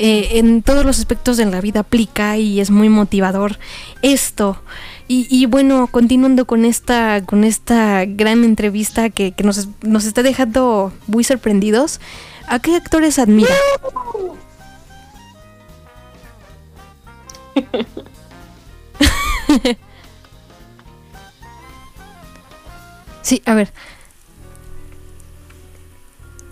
[0.00, 3.58] eh, en todos los aspectos de la vida aplica y es muy motivador
[4.02, 4.62] esto.
[5.08, 10.22] Y, y, bueno, continuando con esta, con esta gran entrevista que, que nos, nos, está
[10.22, 11.98] dejando muy sorprendidos,
[12.48, 13.54] ¿a qué actores admira?
[23.22, 23.72] sí, a ver.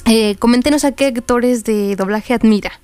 [0.04, 2.78] Eh, coméntenos a qué actores de doblaje admira.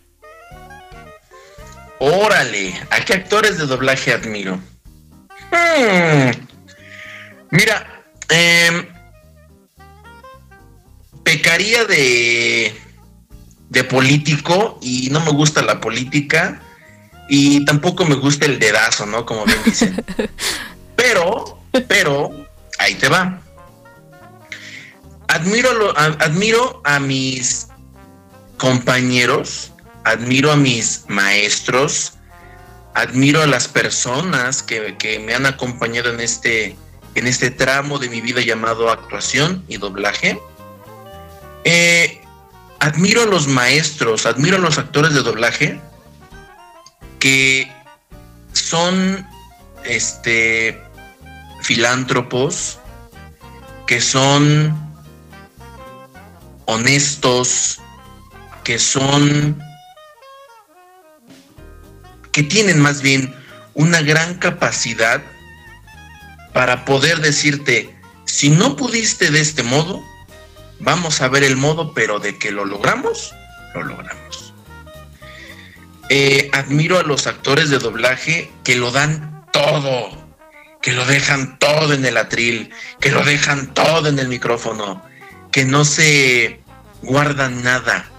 [2.00, 4.58] Órale, ¿a qué actores de doblaje admiro?
[5.52, 6.30] Hmm.
[7.50, 8.88] Mira, eh,
[11.22, 12.74] pecaría de,
[13.72, 16.60] de político y no me gusta la política
[17.28, 19.24] y tampoco me gusta el dedazo, ¿no?
[19.24, 20.04] Como bien dicen.
[20.96, 21.58] pero,
[21.88, 22.30] pero,
[22.78, 23.40] ahí te va.
[25.28, 27.68] Admiro, lo, admiro a mis
[28.58, 29.72] compañeros,
[30.04, 32.12] admiro a mis maestros,
[32.92, 36.76] admiro a las personas que, que, me han acompañado en este,
[37.14, 40.38] en este tramo de mi vida llamado actuación y doblaje.
[41.64, 42.21] Eh,
[42.82, 45.80] admiro a los maestros, admiro a los actores de doblaje
[47.20, 47.72] que
[48.52, 49.24] son
[49.84, 50.82] este
[51.60, 52.80] filántropos,
[53.86, 54.76] que son
[56.64, 57.80] honestos,
[58.64, 59.62] que son
[62.32, 63.32] que tienen más bien
[63.74, 65.22] una gran capacidad
[66.52, 70.02] para poder decirte, si no pudiste de este modo,
[70.82, 73.32] vamos a ver el modo, pero de que lo logramos,
[73.74, 74.54] lo logramos.
[76.08, 80.10] Eh, admiro a los actores de doblaje que lo dan todo,
[80.82, 82.70] que lo dejan todo en el atril,
[83.00, 85.02] que lo dejan todo en el micrófono,
[85.50, 86.60] que no se
[87.02, 88.10] guardan nada,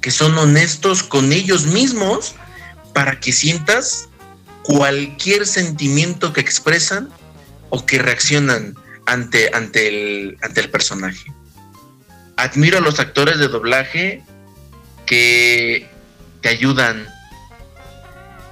[0.00, 2.34] que son honestos con ellos mismos
[2.94, 4.08] para que sientas
[4.62, 7.10] cualquier sentimiento que expresan
[7.70, 8.74] o que reaccionan
[9.06, 11.32] ante, ante, el, ante el personaje.
[12.38, 14.22] Admiro a los actores de doblaje
[15.06, 15.90] que
[16.40, 17.08] te ayudan,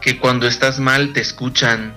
[0.00, 1.94] que cuando estás mal te escuchan,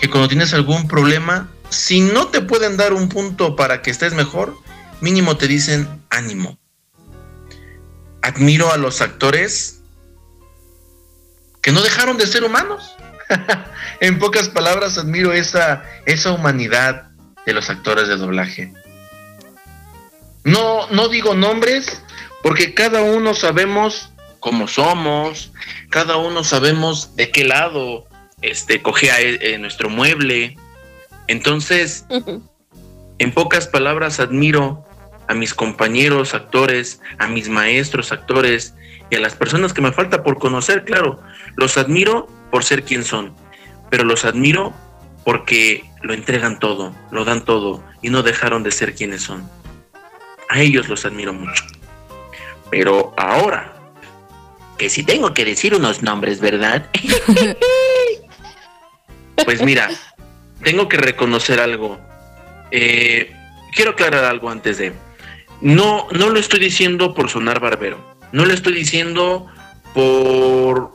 [0.00, 4.14] que cuando tienes algún problema, si no te pueden dar un punto para que estés
[4.14, 4.58] mejor,
[5.00, 6.58] mínimo te dicen ánimo.
[8.20, 9.80] Admiro a los actores
[11.62, 12.96] que no dejaron de ser humanos.
[14.00, 17.10] en pocas palabras, admiro esa, esa humanidad
[17.46, 18.72] de los actores de doblaje.
[20.44, 22.02] No, no digo nombres
[22.42, 25.52] porque cada uno sabemos cómo somos,
[25.88, 28.06] cada uno sabemos de qué lado
[28.42, 30.58] este, cogea eh, nuestro mueble.
[31.26, 32.04] Entonces,
[33.18, 34.84] en pocas palabras, admiro
[35.28, 38.74] a mis compañeros actores, a mis maestros actores
[39.08, 41.22] y a las personas que me falta por conocer, claro,
[41.56, 43.34] los admiro por ser quien son,
[43.90, 44.74] pero los admiro
[45.24, 49.48] porque lo entregan todo, lo dan todo y no dejaron de ser quienes son.
[50.48, 51.64] A ellos los admiro mucho.
[52.70, 53.72] Pero ahora,
[54.78, 56.88] que si tengo que decir unos nombres, ¿verdad?
[59.44, 59.90] pues mira,
[60.62, 61.98] tengo que reconocer algo.
[62.70, 63.32] Eh,
[63.72, 64.92] quiero aclarar algo antes de.
[65.60, 68.14] No, no lo estoy diciendo por sonar barbero.
[68.32, 69.46] No lo estoy diciendo
[69.94, 70.92] por,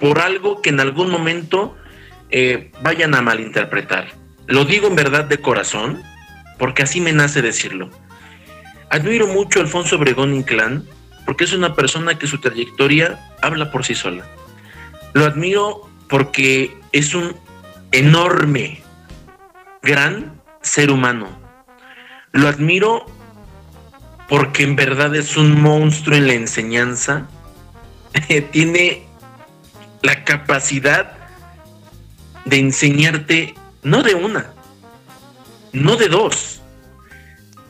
[0.00, 1.76] por algo que en algún momento
[2.30, 4.08] eh, vayan a malinterpretar.
[4.46, 6.02] Lo digo en verdad de corazón,
[6.58, 7.90] porque así me nace decirlo.
[8.94, 10.84] Admiro mucho a Alfonso Obregón Inclán,
[11.26, 14.24] porque es una persona que su trayectoria habla por sí sola.
[15.14, 17.34] Lo admiro porque es un
[17.90, 18.84] enorme,
[19.82, 21.26] gran ser humano.
[22.30, 23.04] Lo admiro
[24.28, 27.26] porque en verdad es un monstruo en la enseñanza.
[28.52, 29.08] Tiene
[30.02, 31.18] la capacidad
[32.44, 34.52] de enseñarte, no de una,
[35.72, 36.62] no de dos,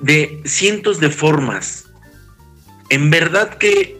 [0.00, 1.84] de cientos de formas
[2.90, 3.98] en verdad que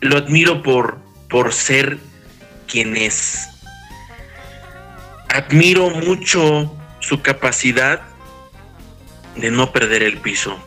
[0.00, 1.98] lo admiro por, por ser
[2.66, 3.48] quien es.
[5.28, 8.02] Admiro mucho su capacidad
[9.36, 10.58] de no perder el piso.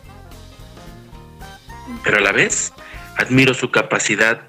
[2.02, 2.72] Pero a la vez
[3.16, 4.40] admiro su capacidad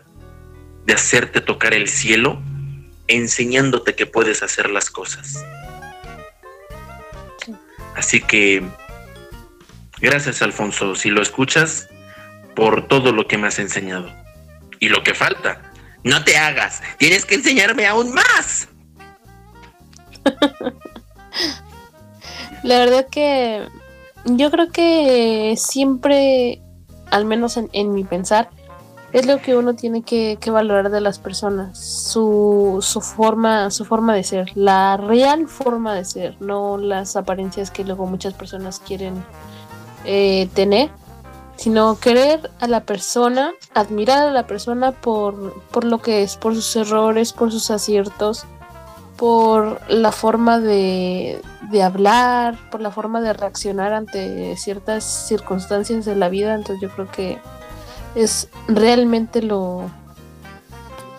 [0.86, 2.42] de hacerte tocar el cielo
[3.08, 5.44] enseñándote que puedes hacer las cosas.
[7.96, 8.64] Así que,
[10.02, 11.90] gracias Alfonso, si lo escuchas,
[12.56, 14.12] por todo lo que me has enseñado.
[14.80, 15.72] Y lo que falta,
[16.04, 18.68] no te hagas, tienes que enseñarme aún más.
[22.64, 23.68] La verdad que
[24.26, 26.62] yo creo que siempre,
[27.12, 28.50] al menos en, mi pensar,
[29.14, 34.14] es lo que uno tiene que, valorar de las personas, su, su, forma, su forma
[34.16, 39.24] de ser, la real forma de ser, no las apariencias que luego muchas personas quieren
[40.06, 40.90] eh, tener,
[41.56, 46.56] sino querer a la persona, admirar a la persona por, por lo que es, por
[46.56, 48.46] sus errores, por sus aciertos,
[49.18, 51.42] por la forma de,
[51.72, 56.54] de, hablar, por la forma de reaccionar ante ciertas circunstancias de la vida.
[56.54, 57.40] Entonces yo creo que
[58.14, 59.90] es realmente lo,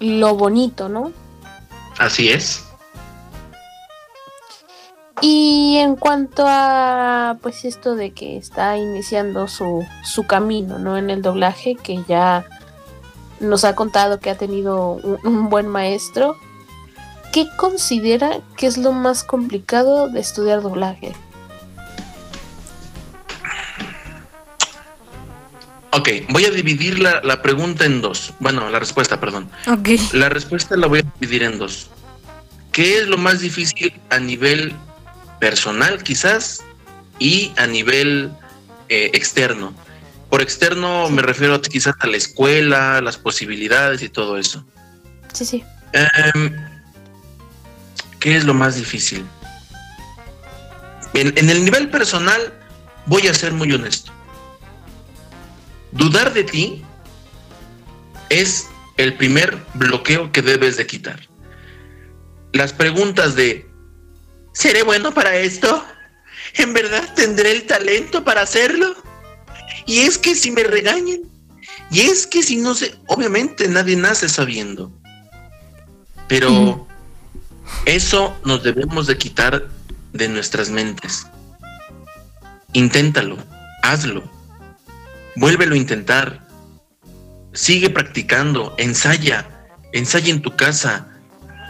[0.00, 1.12] lo bonito, ¿no?
[1.98, 2.67] Así es.
[5.20, 10.96] Y en cuanto a pues esto de que está iniciando su, su camino, ¿no?
[10.96, 12.44] En el doblaje, que ya
[13.40, 16.36] nos ha contado que ha tenido un buen maestro
[17.32, 21.12] ¿qué considera que es lo más complicado de estudiar doblaje?
[25.92, 28.32] Ok, voy a dividir la, pregunta en dos.
[28.40, 29.48] Bueno, la respuesta, perdón.
[29.66, 29.88] Ok.
[30.12, 31.88] La respuesta la voy a dividir en dos.
[32.72, 34.74] ¿Qué es lo más difícil a nivel
[35.40, 36.64] personal, quizás,
[37.18, 38.30] y a nivel
[38.88, 39.74] eh, externo?
[40.30, 44.64] Por externo me refiero quizás a la escuela, las posibilidades y todo eso.
[45.32, 45.64] Sí, sí.
[45.92, 46.54] Em,
[48.20, 49.24] ¿Qué es lo más difícil?
[51.14, 52.52] En, el nivel personal,
[53.06, 54.12] voy a ser muy honesto.
[55.92, 56.84] Dudar de ti
[58.28, 61.20] es el primer bloqueo que debes de quitar.
[62.52, 63.67] Las preguntas de,
[64.52, 65.84] ¿seré bueno para esto?
[66.54, 68.94] ¿En verdad tendré el talento para hacerlo?
[69.86, 71.22] Y es que si me regañen,
[71.90, 74.92] y es que si no sé, obviamente nadie nace sabiendo.
[76.28, 76.86] Pero
[77.86, 79.68] eso nos debemos de quitar
[80.12, 81.26] de nuestras mentes.
[82.72, 83.38] Inténtalo,
[83.82, 84.22] hazlo,
[85.36, 86.46] vuélvelo a intentar,
[87.54, 91.08] sigue practicando, ensaya, ensaya en tu casa,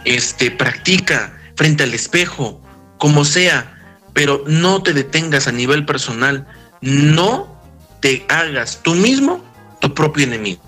[0.03, 2.61] este, practica frente al espejo,
[2.99, 3.75] como sea,
[4.13, 6.45] pero no te detengas a nivel personal,
[6.81, 7.59] no
[8.01, 9.43] te hagas tú mismo
[9.79, 10.61] tu propio enemigo.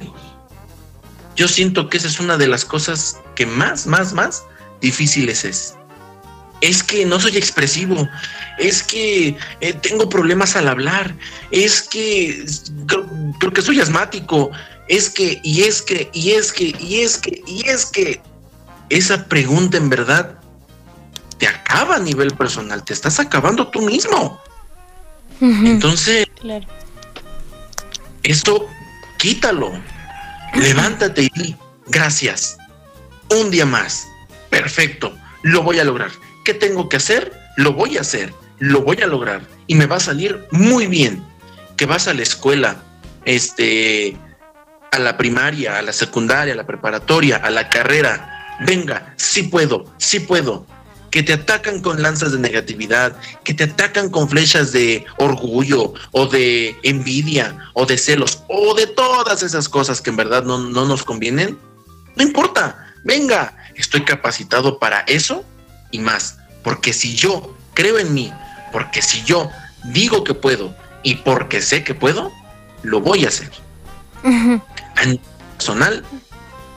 [1.36, 4.44] Yo siento que esa es una de las cosas que más, más, más
[4.82, 5.76] difíciles es.
[6.62, 8.08] Es que no soy expresivo,
[8.60, 11.16] es que eh, tengo problemas al hablar,
[11.50, 12.46] es que
[13.40, 14.52] creo, que soy asmático,
[14.88, 18.22] es que, y es que, y es que, y es que, y es que,
[18.90, 20.41] esa pregunta en verdad
[21.42, 24.40] te acaba a nivel personal, te estás acabando tú mismo.
[25.42, 26.28] Entonces,
[28.22, 28.68] esto
[29.18, 29.72] quítalo,
[30.54, 31.56] levántate y
[31.88, 32.60] gracias,
[33.32, 34.08] un día más
[34.52, 36.12] perfecto, lo voy a lograr.
[36.46, 37.34] ¿Qué tengo que hacer?
[37.58, 41.26] Lo voy a hacer, lo voy a lograr y me va a salir muy bien.
[41.76, 42.84] Que vas a la escuela,
[43.26, 44.16] este,
[44.92, 48.58] a la primaria, a la secundaria, a la preparatoria, a la carrera.
[48.60, 50.68] Venga, sí puedo, sí puedo.
[51.12, 56.26] Que te atacan con lanzas de negatividad, que te atacan con flechas de orgullo o
[56.26, 60.86] de envidia o de celos o de todas esas cosas que en verdad no, no
[60.86, 61.60] nos convienen.
[62.16, 65.44] No importa, venga, estoy capacitado para eso
[65.92, 66.38] y más.
[66.64, 68.32] Porque si yo creo en mí,
[68.72, 69.50] porque si yo
[69.84, 72.32] digo que puedo y porque sé que puedo,
[72.84, 73.52] lo voy a hacer.
[74.24, 75.20] En
[75.58, 76.04] personal,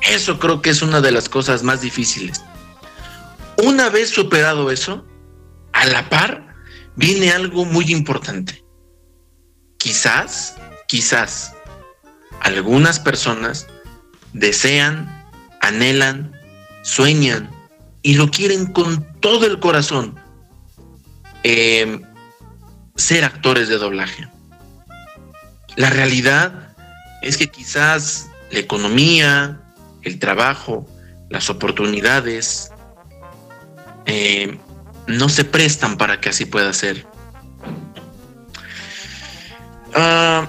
[0.03, 2.43] eso creo que es una de las cosas más difíciles.
[3.63, 5.07] Una vez superado eso,
[5.73, 6.55] a la par,
[6.97, 8.65] viene algo muy importante.
[9.79, 10.57] Quizás,
[10.89, 11.55] quizás,
[12.41, 13.67] algunas personas
[14.33, 15.09] desean,
[15.61, 16.35] anhelan
[16.85, 17.51] sueñan
[18.03, 20.15] y lo quieren con todo el corazón
[21.43, 22.03] em,
[22.95, 24.29] ser actores de doblaje.
[25.77, 26.77] La realidad
[27.23, 29.61] es que quizás la economía,
[30.03, 30.87] el trabajo,
[31.31, 32.71] las oportunidades
[34.07, 34.59] em,
[35.07, 37.07] no se prestan para que así pueda ser.
[39.95, 40.49] Ah,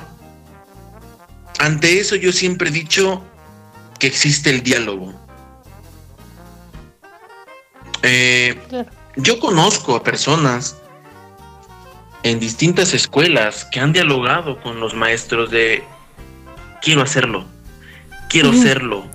[1.60, 3.24] ante eso yo siempre he dicho
[4.00, 5.14] que existe el diálogo.
[8.02, 8.58] Eh,
[9.16, 10.78] yo conozco a personas
[12.24, 15.84] en distintas escuelas que han dialogado con los maestros de
[16.82, 17.46] quiero hacerlo,
[18.30, 19.10] quiero hacerlo,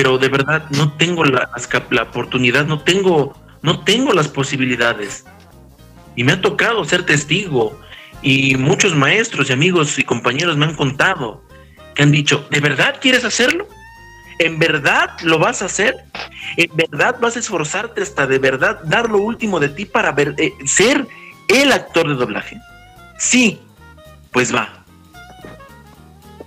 [0.00, 1.50] pero de verdad no tengo la,
[1.90, 5.26] la oportunidad, no tengo, no tengo las posibilidades.
[6.16, 7.78] Y me ha tocado ser testigo.
[8.22, 11.44] Y muchos maestros y amigos y compañeros me han contado
[11.94, 13.68] que han dicho, ¿de verdad quieres hacerlo?
[14.38, 15.94] ¿En verdad lo vas a hacer?
[16.56, 20.34] ¿En verdad vas a esforzarte hasta de verdad dar lo último de ti para ver,
[20.38, 21.06] eh, ser
[21.48, 22.58] el actor de doblaje?
[23.18, 23.60] Sí,
[24.30, 24.82] pues va.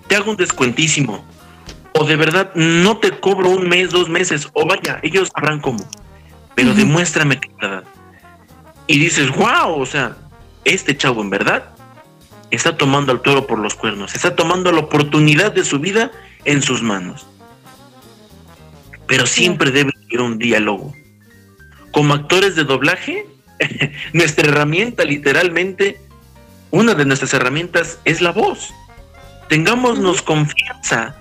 [0.08, 1.24] Te hago un descuentísimo.
[1.96, 4.50] O de verdad no te cobro un mes, dos meses.
[4.54, 5.84] O vaya, ellos sabrán cómo.
[6.56, 7.84] Pero demuéstrame que verdad
[8.88, 10.16] y dices, wow, o sea,
[10.66, 11.70] este chavo en verdad
[12.52, 16.12] está tomando al toro por los cuernos, está tomando la oportunidad de su vida
[16.46, 17.26] en sus manos.
[19.08, 20.94] Pero siempre debe haber un diálogo.
[21.91, 23.26] Como actores de doblaje,
[24.14, 26.00] nuestra herramienta literalmente,
[26.72, 28.74] una de nuestras herramientas es la voz.
[29.48, 31.16] Tengámonos confianza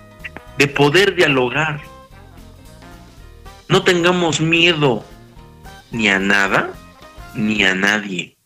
[0.63, 1.81] de poder dialogar.
[3.69, 5.05] No tengamos miedo
[5.91, 6.71] ni a nada
[7.35, 8.37] ni a nadie.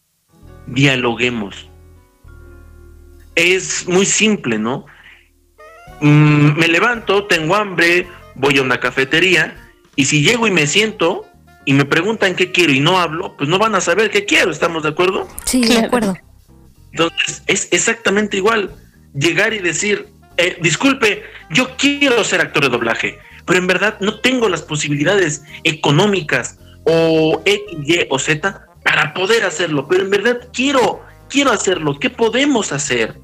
[0.67, 1.69] Dialoguemos.
[3.35, 4.87] Es muy simple, ¿no?
[6.01, 9.55] Mm, me levanto, tengo hambre, voy a una cafetería
[9.95, 11.27] y si llego y me siento
[11.67, 14.51] y me preguntan qué quiero y no hablo, pues no van a saber qué quiero,
[14.51, 15.29] ¿estamos de acuerdo?
[15.45, 16.17] Sí, de acuerdo.
[16.93, 18.75] Entonces, es exactamente igual
[19.13, 24.21] llegar y decir, eh, disculpe, yo quiero ser actor de doblaje, pero en verdad no
[24.21, 30.49] tengo las posibilidades económicas o X, Y o Z para poder hacerlo, pero en verdad
[30.53, 33.19] quiero, quiero hacerlo, ¿qué podemos hacer?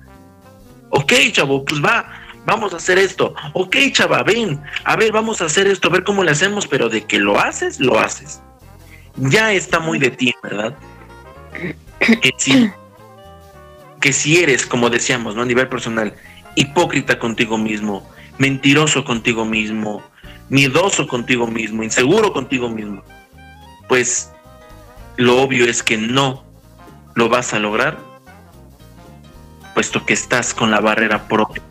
[0.90, 2.10] Ok, chavo, pues va,
[2.44, 3.34] vamos a hacer esto.
[3.54, 6.88] Ok, chava, ven, a ver, vamos a hacer esto, a ver cómo le hacemos, pero
[6.88, 8.40] de que lo haces, lo haces.
[9.16, 10.76] Ya está muy de ti, ¿verdad?
[12.00, 12.70] Que si,
[14.00, 15.42] que si eres, como decíamos, ¿no?
[15.42, 16.14] A nivel personal,
[16.54, 20.02] hipócrita contigo mismo, mentiroso contigo mismo,
[20.48, 23.02] miedoso contigo mismo, inseguro contigo mismo,
[23.88, 24.30] pues
[25.16, 26.44] lo obvio es que no
[27.14, 27.98] lo vas a lograr,
[29.74, 31.62] puesto que estás con la barrera propia.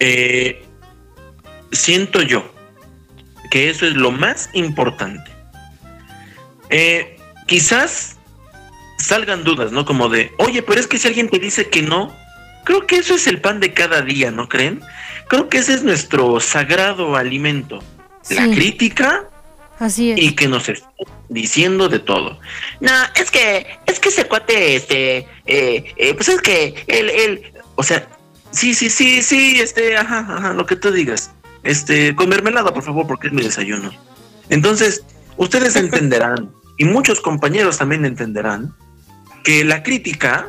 [0.00, 0.64] Eh,
[1.72, 2.52] siento yo
[3.50, 5.30] que eso es lo más importante.
[6.70, 7.16] Eh,
[7.46, 8.18] quizás
[8.98, 9.84] salgan dudas, ¿no?
[9.84, 12.14] Como de, oye, pero es que si alguien te dice que no,
[12.68, 14.82] creo que eso es el pan de cada día, ¿no creen?
[15.26, 17.82] Creo que ese es nuestro sagrado alimento.
[18.28, 19.24] La crítica
[19.78, 20.20] Así es.
[20.20, 20.90] Y que nos está
[21.30, 22.38] diciendo de todo.
[22.80, 27.52] No, es que, es que ese cuate, este, eh, eh, pues es que él, él,
[27.76, 28.06] o sea,
[28.50, 31.30] sí, sí, sí, sí, este, ajá, ajá, lo que tú digas.
[31.62, 33.92] Este, con mermelada, por favor, porque es mi desayuno.
[34.50, 35.04] Entonces,
[35.38, 38.74] ustedes entenderán, y muchos compañeros también entenderán,
[39.42, 40.48] que la crítica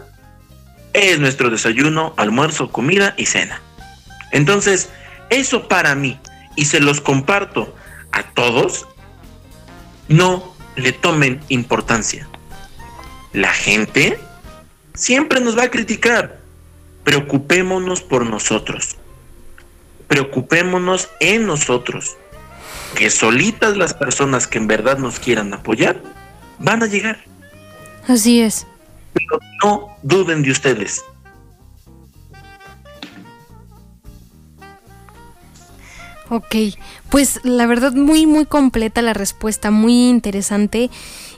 [0.93, 3.61] es nuestro desayuno, almuerzo, comida y cena.
[4.31, 4.89] Entonces,
[5.29, 6.19] eso para mí,
[6.55, 7.75] y se los comparto
[8.11, 8.87] a todos,
[10.07, 12.27] no le tomen importancia.
[13.33, 14.19] La gente
[14.93, 16.39] siempre nos va a criticar.
[17.03, 18.97] Preocupémonos por nosotros.
[20.07, 22.17] Preocupémonos en nosotros.
[22.95, 26.01] Que solitas las personas que en verdad nos quieran apoyar
[26.57, 27.19] van a llegar.
[28.07, 28.65] Así es.
[29.13, 31.03] Pero no duden de ustedes.
[36.31, 36.55] Ok,
[37.09, 40.91] pues la verdad muy muy completa la respuesta, muy interesante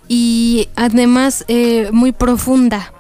[0.10, 2.92] y además eh, muy profunda.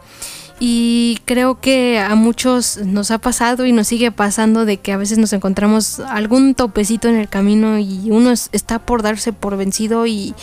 [0.63, 4.97] Y creo que a muchos nos ha pasado y nos sigue pasando de que a
[4.97, 10.05] veces nos encontramos algún topecito en el camino y uno está por darse por vencido
[10.05, 10.36] y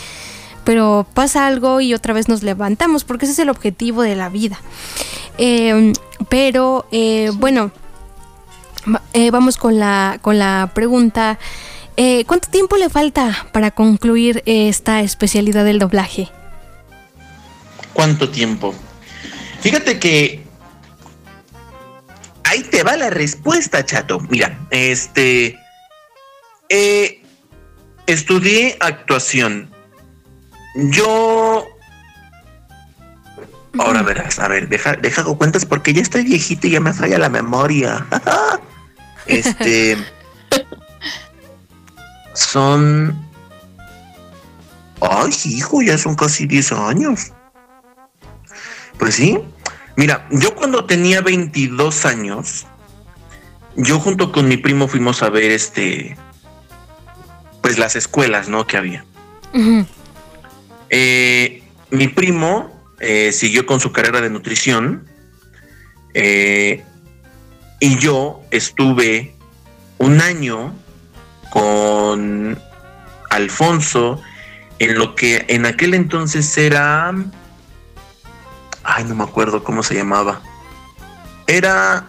[0.69, 4.29] pero pasa algo y otra vez nos levantamos porque ese es el objetivo de la
[4.29, 4.61] vida.
[5.39, 5.93] Em,
[6.29, 7.71] pero eh, bueno,
[9.13, 11.39] eh, vamos con la, con la pregunta.
[11.97, 16.29] Eh, ¿Cuánto tiempo le falta para concluir esta especialidad del doblaje?
[17.93, 18.75] ¿Cuánto tiempo?
[19.61, 20.43] Fíjate que
[22.43, 24.19] ahí te va la respuesta, chato.
[24.29, 25.57] Mira, este
[26.69, 27.23] eh,
[28.05, 29.78] estudié actuación.
[30.75, 31.67] Yo
[33.77, 37.19] Ahora verás, a ver, deja, deja cuentas porque ya estoy viejito y ya me falla
[37.19, 38.05] la memoria.
[39.27, 39.97] este.
[42.33, 43.27] son.
[45.01, 47.31] Ay, hijo, ya son casi 10 años.
[48.97, 49.39] Pues sí.
[49.95, 52.65] Mira, yo cuando tenía 22 años,
[53.75, 56.17] yo junto con mi primo fuimos a ver este.
[57.61, 58.65] Pues las escuelas, ¿no?
[58.65, 59.05] Que había.
[60.89, 65.07] Eh, mi primo eh, siguió con su carrera de nutrición
[66.13, 66.83] eh,
[67.79, 69.33] y yo estuve
[69.97, 70.75] un año
[71.51, 72.59] con
[73.29, 74.21] Alfonso
[74.79, 77.13] en lo que en aquel entonces era...
[78.83, 80.41] Ay, no me acuerdo cómo se llamaba.
[81.47, 82.07] Era...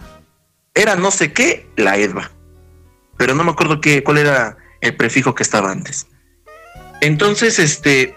[0.73, 2.31] Era no sé qué, la Edva.
[3.17, 6.07] Pero no me acuerdo qué, cuál era el prefijo que estaba antes.
[7.01, 8.15] Entonces, este,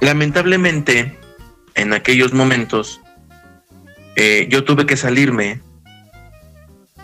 [0.00, 1.18] lamentablemente,
[1.74, 3.00] en aquellos momentos,
[4.16, 5.60] eh, yo tuve que salirme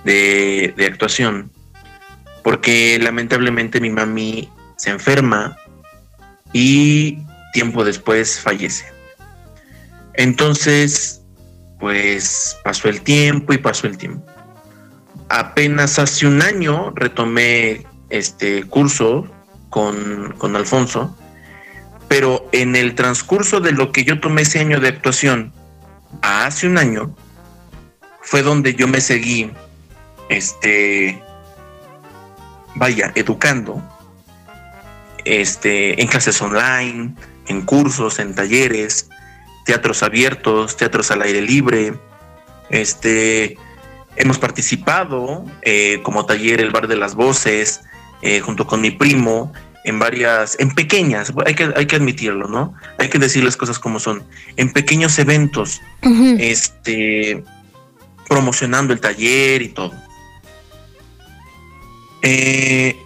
[0.05, 1.51] de, de actuación
[2.43, 5.57] porque lamentablemente mi mami se enferma
[6.53, 7.19] y
[7.53, 8.85] tiempo después fallece.
[10.15, 11.23] Entonces,
[11.79, 14.27] pues pasó el tiempo y pasó el tiempo.
[15.29, 19.27] Apenas hace un año retomé este curso
[19.71, 21.17] con, con Alfonso,
[22.13, 25.51] pero en el transcurso de lo que yo tomé ese año de actuación,
[26.21, 27.17] hace un año,
[28.21, 29.51] fue donde yo me seguí,
[30.29, 31.23] este,
[32.75, 33.83] vaya, educando
[35.25, 37.15] este, en clases online,
[37.47, 39.09] en cursos, en talleres,
[39.65, 41.95] teatros abiertos, teatros al aire libre.
[42.69, 43.57] Este,
[44.17, 47.81] hemos participado eh, como taller El Bar de las Voces,
[48.21, 49.55] eh, junto con mi primo,
[49.85, 52.75] en varias, en pequeñas, hay que, hay que admitirlo, ¿no?
[52.99, 54.23] Hay que decir las cosas como son,
[54.57, 55.81] en pequeños eventos,
[56.39, 57.43] este,
[58.29, 59.93] promocionando el taller y todo.
[62.23, 62.97] Eh,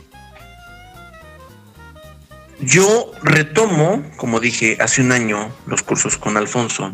[2.60, 6.92] yo retomo, como dije, hace un año los cursos con Alfonso.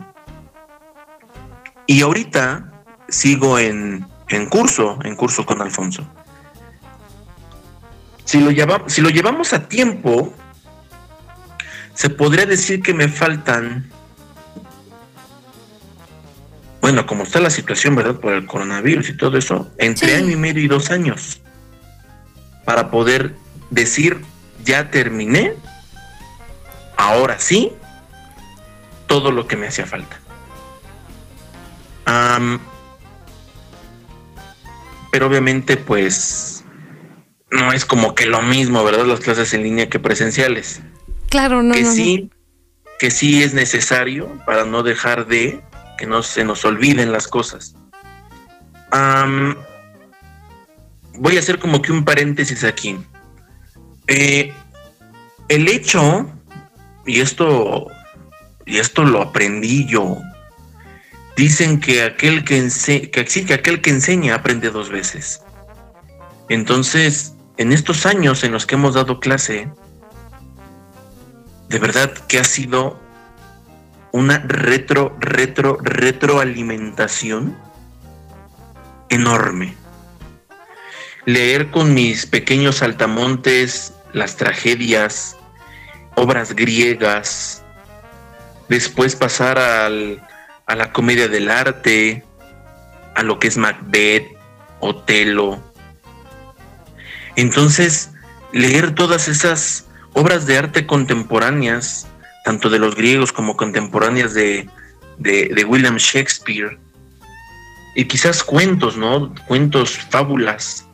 [1.86, 2.72] Y ahorita
[3.08, 4.06] sigo en,
[4.50, 6.06] curso, en curso con Alfonso.
[8.24, 8.50] Si lo,
[8.88, 10.34] si lo llevamos a tiempo,
[11.94, 13.90] se podría decir que me faltan,
[16.80, 18.16] bueno, como está la situación, ¿verdad?
[18.16, 21.40] Por el coronavirus y todo eso, entre año y medio y dos años,
[22.64, 23.34] para poder
[23.70, 24.20] decir
[24.64, 25.54] ya terminé,
[26.96, 27.72] ahora sí,
[29.06, 30.18] todo lo que me hacía falta.
[35.10, 36.51] pero obviamente pues
[37.52, 39.04] no es como que lo mismo, ¿verdad?
[39.04, 40.80] Las clases en línea que presenciales.
[41.28, 41.74] Claro, no.
[41.74, 42.30] Que sí,
[42.98, 45.60] que sí es necesario para no dejar de
[45.98, 47.74] que no se nos olviden las cosas.
[51.14, 52.98] voy a hacer como que un paréntesis aquí.
[54.06, 54.52] Eh,
[55.48, 56.30] el hecho,
[57.06, 57.88] y esto,
[58.64, 60.18] y esto lo aprendí yo,
[61.36, 62.66] dicen que aquel que,
[63.12, 65.42] que, que aquel que enseña aprende dos veces.
[66.48, 69.68] Entonces, en estos años en los que hemos dado clase,
[71.68, 73.00] de verdad que ha sido
[74.12, 77.56] una retro, retro, retroalimentación
[79.08, 79.76] enorme
[81.24, 85.36] leer con mis pequeños saltamontes las tragedias,
[86.16, 87.62] obras griegas,
[88.68, 90.22] después pasar al,
[90.66, 92.24] a la comedia del arte,
[93.14, 94.36] a lo que es Macbeth,
[94.80, 95.71] Otelo.
[97.36, 98.10] Entonces,
[98.52, 102.06] leer todas esas obras de arte contemporáneas,
[102.44, 104.68] tanto de los griegos como contemporáneas de,
[105.18, 106.78] de, William Shakespeare,
[107.94, 109.34] y quizás cuentos, ¿no?
[109.46, 110.86] Cuentos, fábulas,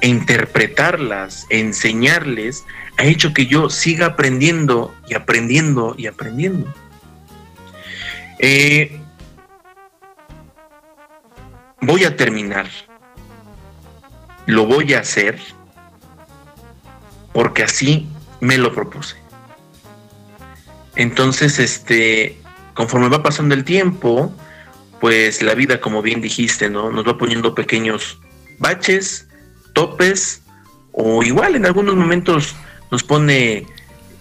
[0.00, 2.64] e interpretarlas, enseñarles,
[2.98, 6.72] ha hecho que yo siga aprendiendo y aprendiendo y aprendiendo.
[8.38, 9.00] Eh,
[11.80, 12.66] voy a terminar.
[14.46, 15.40] Lo voy a hacer
[17.32, 18.08] porque así
[18.40, 19.16] me lo propuse.
[20.94, 22.38] Entonces, este,
[22.74, 24.32] conforme va pasando el tiempo,
[25.00, 26.90] pues la vida, como bien dijiste, ¿no?
[26.90, 28.18] Nos va poniendo pequeños
[28.58, 29.28] baches,
[29.74, 30.42] topes
[30.92, 32.56] o igual en algunos momentos
[32.90, 33.66] nos pone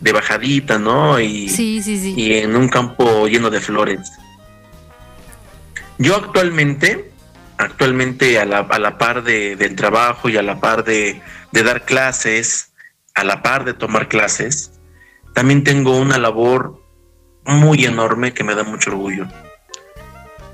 [0.01, 1.19] de bajadita, ¿no?
[1.19, 2.13] Y, sí, sí, sí.
[2.17, 4.11] y en un campo lleno de flores.
[5.97, 7.11] Yo actualmente,
[7.57, 11.63] actualmente a la, a la par de, del trabajo y a la par de, de
[11.63, 12.73] dar clases,
[13.13, 14.71] a la par de tomar clases,
[15.33, 16.81] también tengo una labor
[17.45, 19.27] muy enorme que me da mucho orgullo,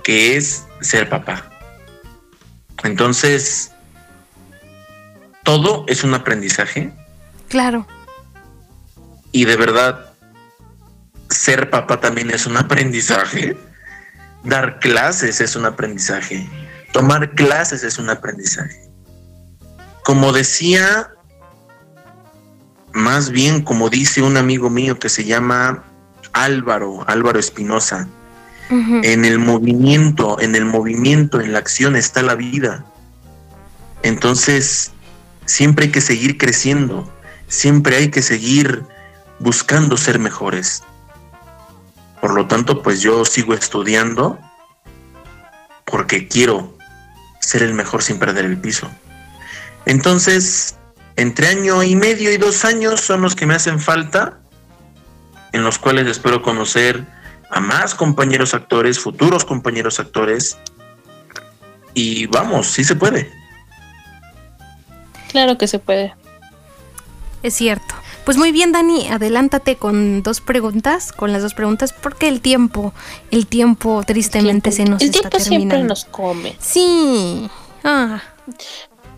[0.04, 1.46] que es ser papá.
[2.84, 3.72] Entonces,
[5.44, 6.92] todo es un aprendizaje.
[7.48, 7.88] Claro.
[9.32, 10.14] Y de verdad,
[11.30, 13.56] ser papá también es un aprendizaje.
[14.44, 16.48] Dar clases es un aprendizaje.
[16.92, 18.90] Tomar clases es un aprendizaje.
[20.04, 21.12] Como decía,
[22.94, 25.84] más bien como dice un amigo mío que se llama
[26.34, 28.08] Álvaro, Álvaro Espinosa,
[28.70, 32.86] en el movimiento, en el movimiento, en la acción está la vida.
[34.02, 34.92] Entonces,
[35.46, 37.12] siempre hay que seguir creciendo,
[37.50, 38.84] siempre hay que seguir
[39.40, 40.84] buscando ser mejores.
[42.22, 44.40] Por lo tanto, pues yo sigo estudiando
[45.84, 46.78] porque quiero
[47.42, 48.90] ser el mejor sin perder el piso.
[49.86, 50.78] Entonces,
[51.18, 54.40] entre año y medio y dos años son los que me hacen falta,
[55.52, 57.06] en los cuales espero conocer
[57.50, 60.58] a más compañeros actores, futuros compañeros actores.
[61.94, 63.30] Y vamos, sí se puede.
[65.30, 66.14] Claro que se puede.
[67.44, 68.01] Es cierto.
[68.26, 72.94] Pues muy bien, Dani, adelántate con dos preguntas, con las dos preguntas, porque el tiempo,
[73.32, 76.56] el tiempo tristemente se nos el está tiempo siempre nos come.
[76.60, 77.50] Sí.
[77.84, 78.22] Ah,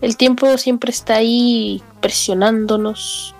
[0.00, 3.34] El tiempo siempre está ahí presionándonos,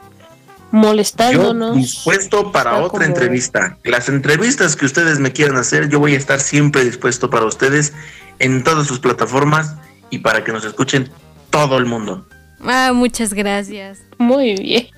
[0.73, 1.77] Yo molestándonos.
[1.77, 3.77] dispuesto para otra como- entrevista.
[3.85, 7.93] Las entrevistas que ustedes me quieran hacer, yo voy a estar siempre dispuesto para ustedes
[8.39, 9.75] en todas sus plataformas
[10.11, 11.11] y para que nos escuchen
[11.51, 12.27] todo el mundo.
[12.67, 13.99] ah, muchas gracias.
[14.19, 14.89] Muy bien.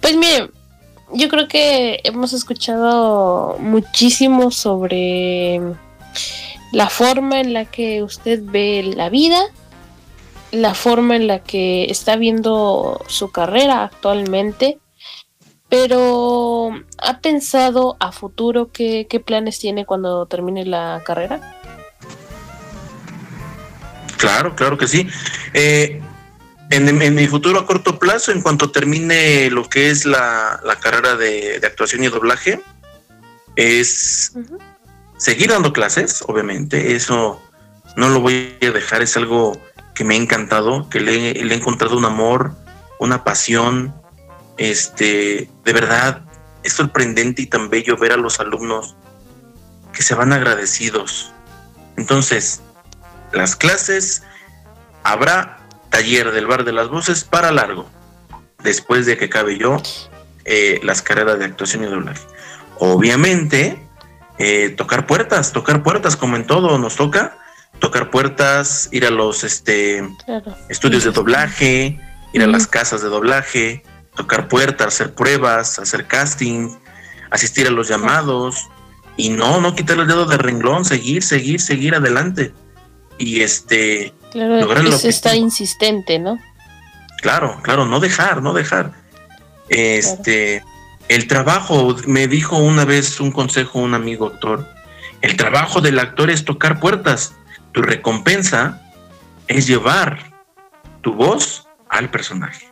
[0.00, 0.50] Pues miren,
[1.12, 5.60] yo creo que hemos escuchado muchísimo sobre
[6.72, 9.40] la forma en la que usted ve la vida,
[10.52, 14.78] la forma en la que está viendo su carrera actualmente,
[15.68, 21.56] pero ¿ha pensado a futuro qué, qué planes tiene cuando termine la carrera?
[24.16, 25.06] Claro, claro que sí.
[25.54, 26.02] Eh,
[26.70, 30.76] en, en mi futuro a corto plazo, en cuanto termine lo que es la, la
[30.76, 32.60] carrera de, de actuación y doblaje,
[33.56, 34.58] es Ujú.
[35.18, 36.94] seguir dando clases, obviamente.
[36.94, 37.42] Eso
[37.96, 39.60] no lo voy a dejar, es algo
[39.94, 42.54] que me ha encantado, que le, le he encontrado un amor,
[43.00, 43.92] una pasión.
[44.56, 46.22] Este, de verdad,
[46.62, 48.94] es sorprendente y tan bello ver a los alumnos
[49.92, 51.32] que se van agradecidos.
[51.96, 52.60] Entonces,
[53.32, 54.22] las clases,
[55.02, 55.59] habrá
[55.90, 57.88] taller del bar de las voces para largo,
[58.62, 59.76] después de que acabe yo
[60.44, 62.22] eh, las carreras de actuación y doblaje.
[62.78, 63.78] Obviamente,
[64.38, 67.36] eh, tocar puertas, tocar puertas como en todo nos toca,
[67.78, 70.54] tocar puertas, ir a los este, Claro.
[70.68, 72.00] estudios de doblaje,
[72.32, 73.82] ir a las casas de doblaje,
[74.16, 76.70] tocar puertas, hacer pruebas, hacer casting,
[77.30, 78.68] asistir a los llamados
[79.16, 82.52] y no, no quitar el dedo de renglón, seguir, seguir, seguir adelante.
[83.18, 84.58] Y este, Claro,
[84.88, 86.38] es estar insistente, ¿no?
[87.20, 88.92] claro, claro, no dejar, no dejar.
[89.68, 90.62] Este,
[91.08, 94.66] el trabajo, me dijo una vez un consejo un amigo actor,
[95.22, 97.34] el trabajo del actor es tocar puertas.
[97.72, 98.80] Tu recompensa
[99.48, 100.32] es llevar
[101.02, 102.68] tu voz al personaje.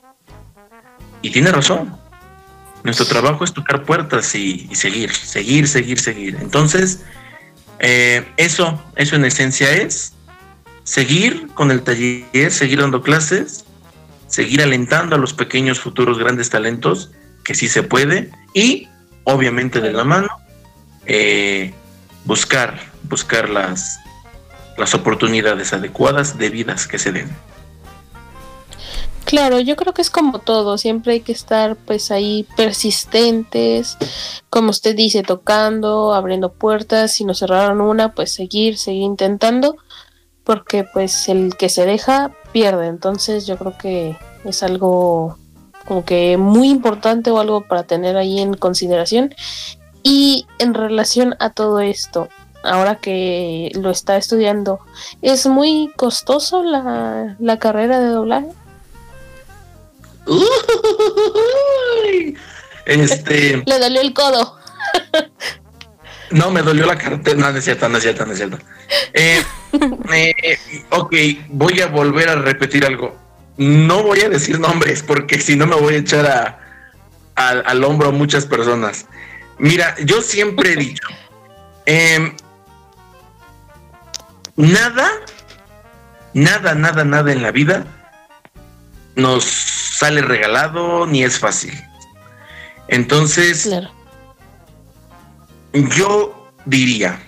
[1.23, 1.97] Y tiene razón.
[2.85, 6.39] Nuestro trabajo es tocar puertas y, y seguir, seguir, seguir, seguir.
[6.41, 7.05] Entonces,
[7.81, 10.15] eh, eso, eso en esencia es
[10.89, 13.67] seguir con el taller, seguir dando clases,
[14.27, 17.11] seguir alentando a los pequeños futuros grandes talentos,
[17.45, 18.89] que sí se puede, y
[19.25, 20.29] obviamente de la mano,
[21.05, 21.75] eh,
[22.25, 24.01] buscar, buscar las,
[24.79, 27.29] las oportunidades adecuadas debidas que se den.
[29.27, 33.99] Claro, yo creo que es como todo, siempre hay que estar pues ahí persistentes,
[34.49, 39.77] como usted dice, tocando, abriendo puertas, si nos cerraron una, pues seguir, seguir intentando,
[40.49, 45.37] porque pues el que se deja pierde, entonces yo creo que es algo
[45.87, 49.35] como que muy importante o algo para tener ahí en consideración.
[50.03, 52.31] Y en relación a todo esto,
[52.63, 54.81] ahora que lo está estudiando,
[55.21, 58.49] ¿es muy costoso la, la carrera de doblaje?
[60.25, 62.39] Uy,
[62.87, 64.57] Este, Le dolió el codo.
[66.31, 67.39] no, me dolió la cartera.
[67.39, 68.57] No, no es cierto, no es cierto, no es cierto.
[69.13, 69.43] Eh,
[70.13, 70.59] eh,
[70.91, 71.15] ok,
[71.49, 73.17] voy a volver a repetir algo.
[73.57, 76.59] No voy a decir nombres porque si no me voy a echar a,
[77.35, 79.07] al- al hombro a muchas personas.
[79.59, 81.09] Mira, yo siempre he dicho,
[81.87, 82.33] em,
[84.57, 85.09] nada,
[86.35, 87.85] nada, nada, nada en la vida
[89.17, 91.73] nos sale regalado ni es fácil.
[92.87, 93.91] Entonces, Claro.
[95.73, 97.21] yo diría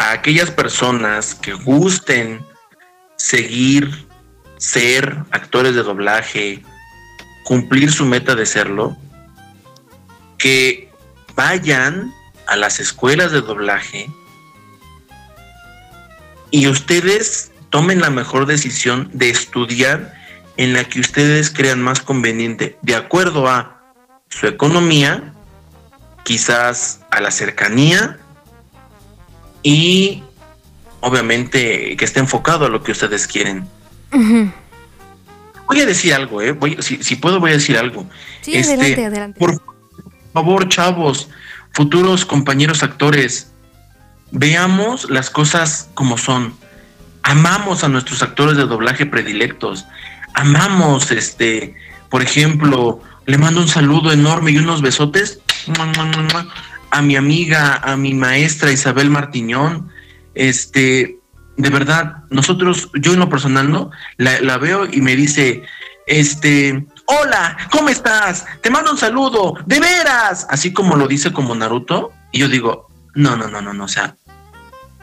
[0.00, 2.42] a aquellas personas que gusten
[3.16, 4.06] seguir
[4.56, 6.62] ser actores de doblaje,
[7.44, 8.96] cumplir su meta de serlo,
[10.38, 10.90] que
[11.34, 12.14] vayan
[12.46, 14.08] a las escuelas de doblaje
[16.50, 20.14] y ustedes tomen la mejor decisión de estudiar
[20.56, 23.82] en la que ustedes crean más conveniente, de acuerdo a
[24.30, 25.34] su economía,
[26.24, 28.18] quizás a la cercanía
[29.62, 30.22] y
[31.00, 33.66] obviamente que esté enfocado a lo que ustedes quieren.
[35.66, 36.52] Voy a decir algo, ¿eh?
[36.52, 38.06] Voy, si, si puedo, voy a decir algo.
[38.40, 39.38] Sí, adelante, adelante.
[39.38, 39.62] Por
[40.32, 41.28] favor, chavos,
[41.72, 43.52] futuros compañeros actores,
[44.32, 46.54] veamos las cosas como son.
[47.22, 49.86] Amamos a nuestros actores de doblaje predilectos.
[50.34, 51.74] Amamos, este,
[52.08, 55.40] por ejemplo, le mando un saludo enorme y unos besotes
[56.90, 59.90] a mi amiga, a mi maestra Isabel Martiñón.
[60.34, 61.18] Este,
[61.56, 63.90] de verdad, nosotros, yo en lo personal, ¿no?
[64.16, 65.62] La, la veo y me dice,
[66.06, 68.46] este, hola, ¿cómo estás?
[68.62, 72.12] Te mando un saludo, de veras, así como lo dice como Naruto.
[72.32, 74.16] Y yo digo, no, no, no, no, no, o sea,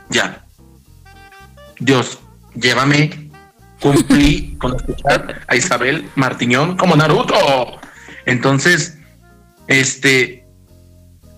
[0.09, 0.43] ya.
[1.79, 2.19] Dios,
[2.55, 3.29] llévame.
[3.79, 7.79] Cumplí con escuchar a Isabel Martiñón como Naruto.
[8.25, 8.97] Entonces,
[9.67, 10.46] este,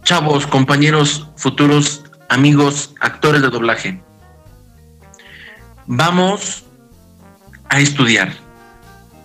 [0.03, 4.01] chavos, compañeros, futuros amigos, actores de doblaje,
[5.87, 6.65] vamos
[7.69, 8.33] a estudiar.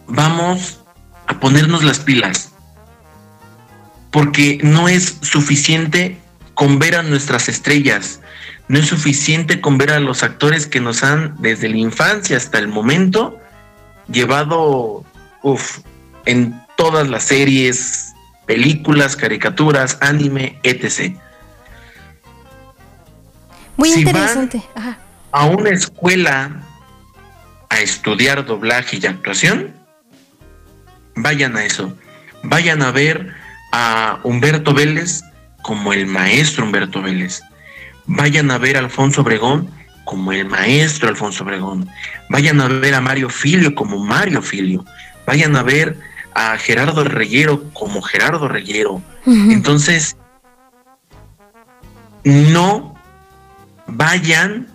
[0.07, 0.81] Vamos
[1.27, 2.53] a ponernos las pilas.
[4.11, 6.19] Porque no es suficiente
[6.55, 8.21] con ver a nuestras estrellas.
[8.69, 12.59] No es suficiente con ver a los actores que nos han, desde la infancia hasta
[12.59, 13.39] el momento,
[14.09, 15.05] llevado
[16.25, 18.04] en todas las series,
[18.47, 21.17] películas, caricaturas, anime, etc.
[23.77, 24.63] Muy Si interesante.
[24.75, 24.99] Ajá.
[25.33, 26.63] A una escuela
[27.71, 29.75] a estudiar doblaje y actuación,
[31.17, 31.97] vayan a eso.
[32.43, 33.35] Vayan a ver
[33.73, 35.23] a Humberto Vélez
[35.63, 37.43] como el maestro Humberto Vélez.
[38.07, 39.71] Vayan a ver a Alfonso Obregón
[40.05, 41.89] como el maestro Alfonso Obregón.
[42.29, 44.85] Vayan a ver a Mario Filio como Mario Filio.
[45.27, 45.99] Vayan a ver
[46.35, 49.01] a Gerardo Reyero como Gerardo Reyero.
[49.27, 50.17] Entonces,
[52.25, 52.95] no
[53.87, 54.67] vayan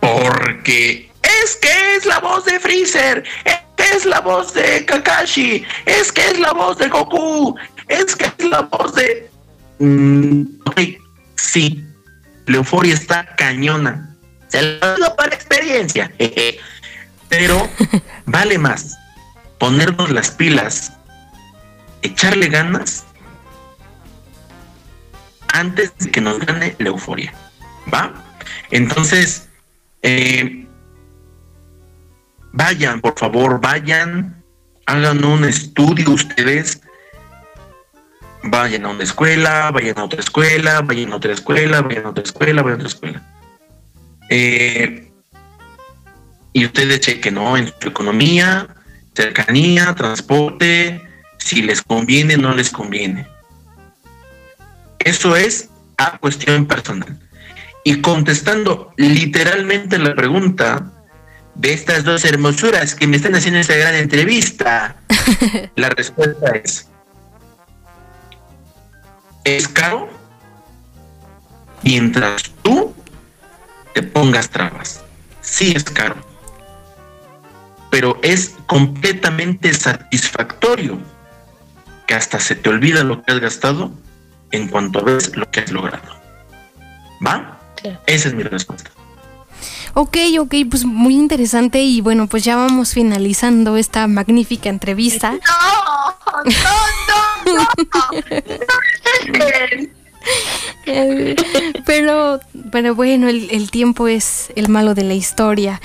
[0.00, 5.64] porque es que es la voz de Freezer, es que es la voz de Kakashi,
[5.86, 7.56] es que es la voz de Goku,
[7.88, 9.30] es que es la voz de...
[9.78, 10.80] Mm, ok,
[11.36, 11.84] sí,
[12.46, 14.08] la euforia está cañona.
[14.48, 16.12] Se lo digo por experiencia.
[17.28, 17.68] Pero
[18.26, 18.98] vale más
[19.62, 20.92] ponernos las pilas,
[22.02, 23.04] echarle ganas
[25.52, 27.32] antes de que nos gane la euforia.
[27.94, 28.12] ¿Va?
[28.72, 29.48] Entonces,
[30.02, 30.66] eh,
[32.50, 34.42] vayan, por favor, vayan,
[34.86, 36.80] hagan un estudio ustedes,
[38.42, 42.24] vayan a una escuela, vayan a otra escuela, vayan a otra escuela, vayan a otra
[42.24, 43.22] escuela, vayan a otra escuela.
[44.28, 45.12] Eh,
[46.52, 47.56] y ustedes chequen, ¿no?
[47.56, 48.66] En su economía,
[49.14, 51.02] cercanía, transporte,
[51.38, 53.26] si les conviene, no les conviene.
[54.98, 57.18] Eso es a cuestión personal.
[57.84, 60.90] Y contestando literalmente la pregunta
[61.54, 64.96] de estas dos hermosuras que me están haciendo esta gran entrevista,
[65.76, 66.88] la respuesta es,
[69.44, 70.08] es caro
[71.82, 72.94] mientras tú
[73.92, 75.02] te pongas trabas.
[75.40, 76.16] Sí es caro,
[77.92, 80.98] pero es completamente satisfactorio
[82.06, 83.92] que hasta se te olvida lo que has gastado
[84.50, 86.18] en cuanto ves lo que has logrado.
[87.24, 87.60] ¿Va?
[88.06, 88.90] Esa es mi respuesta.
[89.92, 95.38] Ok, ok, pues muy interesante y bueno, pues ya vamos finalizando esta magnífica entrevista.
[100.86, 101.34] Eh,
[101.86, 102.40] pero,
[102.70, 105.80] pero bueno, el, el tiempo es el malo de la historia.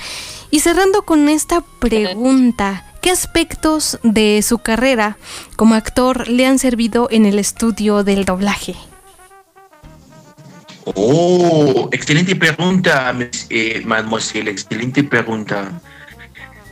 [0.50, 5.18] Y cerrando con esta pregunta, ¿qué aspectos de su carrera
[5.56, 8.74] como actor le han servido en el estudio del doblaje?
[10.94, 13.14] Oh, excelente pregunta,
[13.50, 15.70] eh, mademoiselle, excelente pregunta.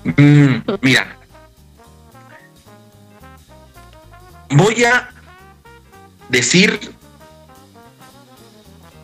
[0.05, 1.19] Mm, mira,
[4.51, 5.11] voy a
[6.31, 6.81] decir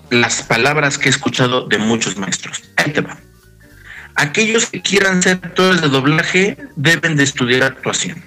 [0.08, 2.62] las palabras que he escuchado de muchos maestros.
[2.76, 3.18] Ahí te va.
[4.14, 8.22] Aquellos que quieran ser actores de doblaje deben de estudiar actuación,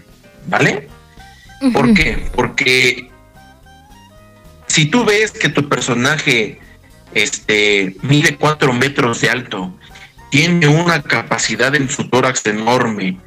[0.47, 0.89] ¿vale?
[1.73, 2.29] ¿Por qué?
[2.35, 3.09] Porque
[4.67, 6.59] si tú ves que tu personaje
[7.13, 9.73] este, mide cuatro metros de alto,
[10.29, 13.17] tiene una capacidad en su tórax enorme,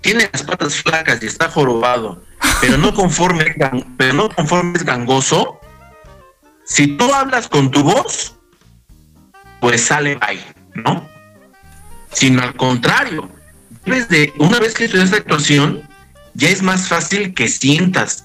[0.00, 2.22] tiene las patas flacas y está jorobado,
[2.60, 3.54] pero no conforme,
[3.96, 5.60] pero no conforme es gangoso,
[6.64, 8.36] si tú hablas con tu voz,
[9.60, 10.40] pues sale bye,
[10.74, 11.13] ¿no?
[12.14, 13.28] Sino al contrario,
[13.84, 15.82] debes de, una vez que estudias actuación,
[16.34, 18.24] ya es más fácil que sientas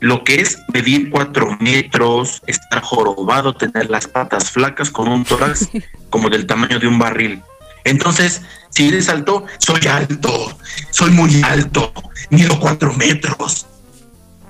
[0.00, 5.68] lo que es medir cuatro metros, estar jorobado, tener las patas flacas con un tórax
[6.10, 7.42] como del tamaño de un barril.
[7.84, 10.58] Entonces, si eres alto, soy alto,
[10.90, 11.92] soy muy alto,
[12.30, 13.66] mido cuatro metros.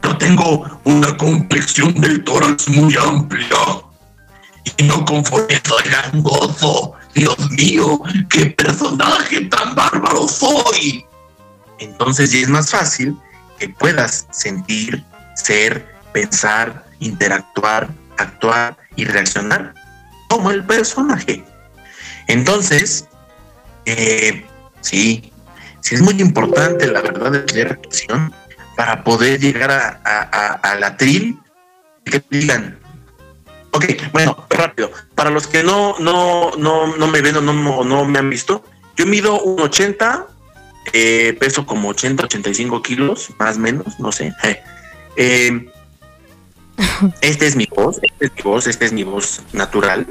[0.00, 3.56] Pero tengo una complexión del tórax muy amplia.
[4.76, 6.94] Y no conforme soy gozo.
[7.14, 11.04] Dios mío, qué personaje tan bárbaro soy.
[11.78, 13.16] Entonces ya es más fácil
[13.58, 15.04] que puedas sentir,
[15.34, 17.88] ser, pensar, interactuar,
[18.18, 19.74] actuar y reaccionar
[20.28, 21.44] como el personaje.
[22.26, 23.08] Entonces,
[23.86, 24.46] eh,
[24.80, 25.32] sí,
[25.80, 28.32] sí es muy importante la verdad de la actuación
[28.76, 31.38] para poder llegar a, a, a, la tril
[32.04, 32.78] que digan,
[33.72, 38.04] ok, bueno, rápido, para los que no, no, no, no me ven o no, no
[38.04, 38.64] me han visto,
[38.96, 40.26] yo mido un 80,
[40.92, 44.34] eh, peso como 80, 85 kilos, más o menos, no sé.
[45.16, 45.68] Eh,
[47.20, 50.06] esta es mi voz, esta es mi voz, esta es mi voz natural.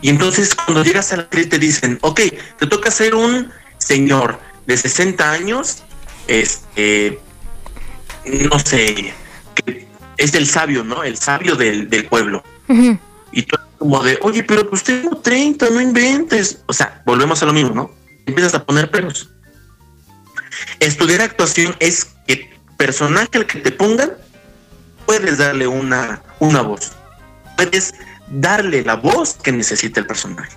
[0.00, 2.20] Y entonces cuando llegas a la actriz te dicen, ok,
[2.58, 5.82] te toca ser un señor de 60 años,
[6.26, 7.20] este,
[8.24, 9.12] no sé,
[10.16, 11.02] es del sabio, ¿no?
[11.02, 12.42] El sabio del, pueblo.
[13.30, 16.62] Y tú como de, oye, pero pues tengo 30, no inventes.
[16.66, 17.90] O sea, volvemos a lo mismo, ¿no?
[18.26, 19.30] Empiezas a poner pelos.
[20.80, 24.12] Estudiar actuación es que personaje al que te pongan,
[25.06, 26.92] puedes darle una, una voz.
[27.56, 27.94] Puedes
[28.28, 30.56] darle la voz que necesita el personaje.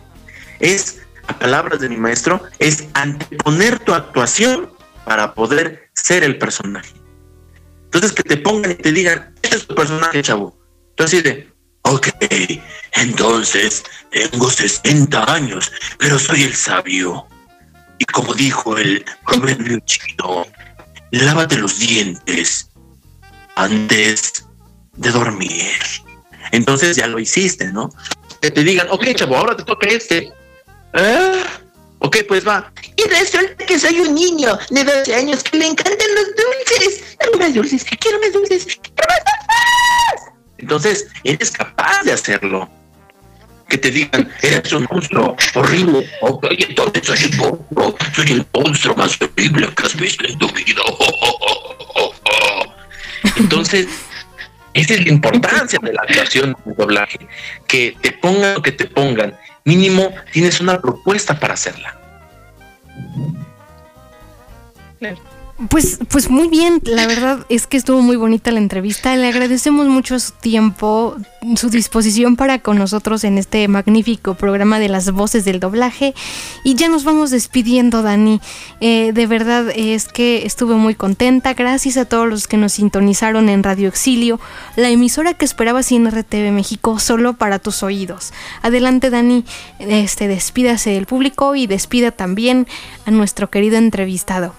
[0.60, 4.70] Es, a palabras de mi maestro, es anteponer tu actuación
[5.06, 6.94] para poder ser el personaje.
[7.86, 10.58] Entonces que te pongan y te digan, este es tu personaje, chavo.
[10.92, 11.51] Entonces de,
[11.84, 12.08] ok,
[12.94, 17.28] entonces tengo 60 años, pero soy el sabio.
[17.98, 20.46] Y como dijo el proverbio chino,
[21.12, 22.70] lávate los dientes
[23.56, 24.46] antes
[24.98, 25.80] de dormir.
[26.52, 27.90] Entonces ya lo hiciste, ¿no?
[28.42, 30.32] Que te digan, ok, chavo, ahora te toca este.
[30.94, 31.44] Ah,
[32.00, 32.74] ok, pues va.
[32.96, 37.16] Y resulta que soy un niño de 12 años que le encantan los dulces.
[37.20, 40.41] Quiero más dulces, quiero más dulces, quiero más dulces.
[40.62, 42.70] Entonces, eres capaz de hacerlo.
[43.68, 46.10] Que te digan, eres un monstruo horrible.
[46.22, 50.82] Ok, entonces soy monstruo, soy el monstruo más horrible que has visto en tu vida.
[53.38, 53.88] Entonces,
[54.74, 57.20] esa es la importancia de la actuación de doblaje.
[57.68, 59.38] Que te pongan lo que te pongan.
[59.64, 61.98] Mínimo tienes una propuesta para hacerla.
[65.00, 65.31] Claro.
[65.70, 69.16] Pues, pues muy bien, la verdad es que estuvo muy bonita la entrevista.
[69.16, 71.16] Le agradecemos mucho su tiempo,
[71.56, 76.16] su disposición para con nosotros en este magnífico programa de las voces del doblaje.
[76.64, 78.42] Y ya nos vamos despidiendo, Dani.
[78.80, 81.54] Eh, de verdad es que estuve muy contenta.
[81.54, 84.40] Gracias a todos los que nos sintonizaron en Radio Exilio,
[84.76, 88.34] la emisora que esperaba sin RTV México solo para tus oídos.
[88.64, 89.46] Adelante, Dani,
[89.78, 92.68] este, despídase del público y despida también
[93.06, 94.56] a nuestro querido entrevistado.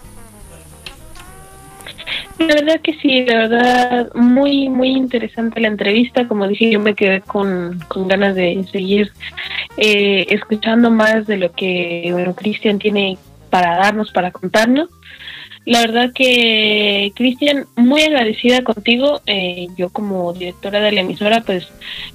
[2.38, 6.26] La verdad que sí, la verdad, muy, muy interesante la entrevista.
[6.28, 9.12] Como dije, yo me quedé con, ganas de seguir
[9.76, 13.18] eh, escuchando más de lo que, bueno, Cristian tiene
[13.50, 14.88] para darnos, para contarnos.
[15.64, 19.20] La verdad que, Cristian, muy agradecida contigo.
[19.26, 21.68] Eh, yo como directora de la emisora, pues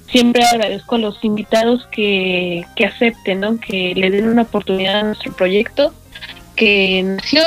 [0.06, 3.58] siempre agradezco a los invitados que, que acepten, ¿no?
[3.58, 5.94] que le den una oportunidad a nuestro proyecto,
[6.56, 7.42] que nació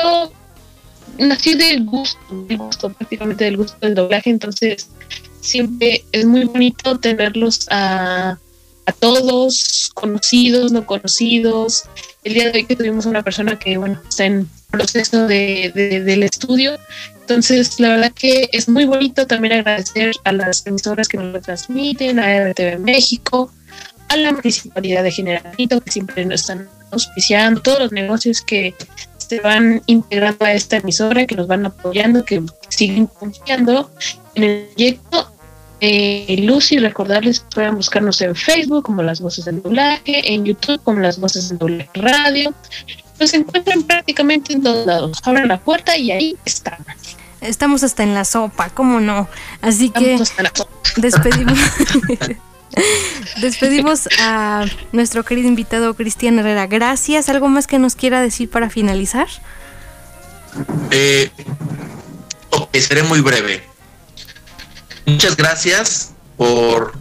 [1.22, 2.18] nació del gusto,
[2.48, 4.88] del gusto, prácticamente del gusto del doblaje, entonces
[5.40, 8.38] siempre es muy bonito tenerlos a,
[8.86, 11.84] a todos, conocidos, no conocidos.
[12.24, 16.22] El día de hoy que tuvimos una persona que, bueno, está en proceso de, del
[16.22, 16.78] estudio,
[17.20, 21.40] entonces la verdad que es muy bonito también agradecer a las emisoras que nos lo
[21.40, 23.52] transmiten, a RTV México,
[24.08, 28.74] a la Municipalidad de Generalito, que siempre nos están auspiciando, todos los negocios que
[29.28, 33.90] se van integrando a esta emisora, que nos van apoyando, que siguen confiando
[34.34, 35.28] en el proyecto.
[35.80, 40.80] Eh, Lucy, recordarles que puedan buscarnos en Facebook como Las Voces del Doblaje, en YouTube
[40.84, 42.54] como Las Voces del Doblaje Radio.
[43.18, 45.18] Nos encuentran prácticamente en todos lados.
[45.24, 46.84] Abran la puerta y ahí están.
[47.40, 49.28] Estamos hasta en la sopa, ¿cómo no?
[49.60, 50.16] Así que
[50.96, 51.58] despedimos.
[53.40, 56.66] Despedimos a nuestro querido invitado Cristian Herrera.
[56.66, 57.28] Gracias.
[57.28, 59.28] ¿Algo más que nos quiera decir para finalizar?
[60.90, 61.30] Eh,
[62.80, 63.62] seré muy breve.
[65.06, 66.92] Muchas gracias por,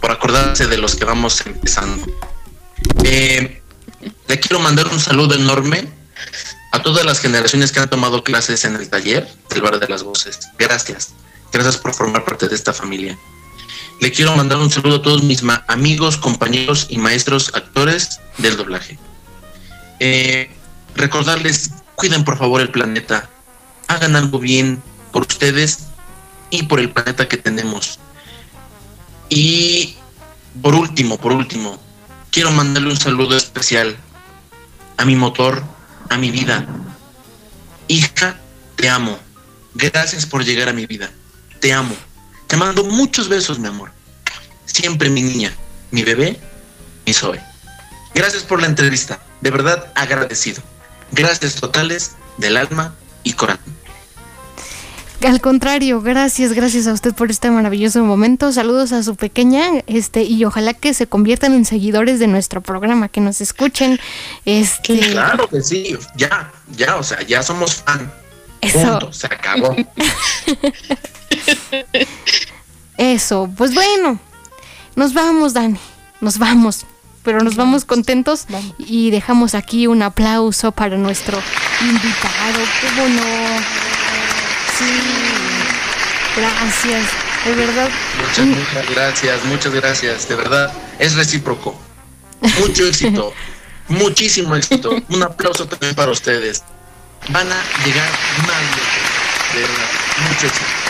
[0.00, 2.06] por acordarse de los que vamos empezando.
[3.04, 3.62] Eh,
[4.28, 5.88] le quiero mandar un saludo enorme
[6.72, 10.02] a todas las generaciones que han tomado clases en el taller del Bar de las
[10.02, 10.40] Voces.
[10.58, 11.12] Gracias.
[11.52, 13.16] Gracias por formar parte de esta familia.
[14.00, 18.98] Le quiero mandar un saludo a todos mis amigos, compañeros y maestros actores del doblaje.
[20.00, 20.50] Eh,
[20.94, 23.30] recordarles, cuiden por favor el planeta,
[23.88, 25.86] hagan algo bien por ustedes
[26.50, 27.98] y por el planeta que tenemos.
[29.28, 29.96] Y
[30.60, 31.80] por último, por último,
[32.30, 33.96] quiero mandarle un saludo especial
[34.96, 35.64] a mi motor,
[36.10, 36.66] a mi vida.
[37.88, 38.38] Hija,
[38.76, 39.18] te amo.
[39.74, 41.10] Gracias por llegar a mi vida.
[41.60, 41.94] Te amo.
[42.54, 43.90] Te mando muchos besos, mi amor.
[44.64, 45.52] Siempre mi niña,
[45.90, 46.38] mi bebé,
[47.04, 47.40] mi Zoe.
[48.14, 49.18] Gracias por la entrevista.
[49.40, 50.62] De verdad agradecido.
[51.10, 52.94] Gracias totales del alma
[53.24, 53.74] y corazón.
[55.26, 58.52] Al contrario, gracias, gracias a usted por este maravilloso momento.
[58.52, 63.08] Saludos a su pequeña, este, y ojalá que se conviertan en seguidores de nuestro programa,
[63.08, 63.98] que nos escuchen.
[64.44, 65.00] Este.
[65.00, 68.12] Claro que sí, ya, ya, o sea, ya somos fan.
[68.64, 69.12] Eso.
[69.12, 69.74] se acabó.
[72.96, 74.18] Eso, pues bueno,
[74.94, 75.78] nos vamos, Dani,
[76.20, 76.86] nos vamos,
[77.24, 78.46] pero nos vamos contentos
[78.78, 81.38] y dejamos aquí un aplauso para nuestro
[81.80, 82.60] invitado.
[82.80, 83.22] ¿Cómo no?
[84.78, 84.84] Sí,
[86.36, 87.06] gracias,
[87.44, 87.88] de verdad.
[88.20, 91.74] Muchas, muchas gracias, muchas gracias, de verdad, es recíproco.
[92.60, 93.32] Mucho éxito,
[93.88, 94.94] muchísimo éxito.
[95.08, 96.62] Un aplauso también para ustedes.
[97.30, 98.08] Van a llegar
[98.46, 99.88] más lejos, de verdad,
[100.28, 100.84] mucho éxito.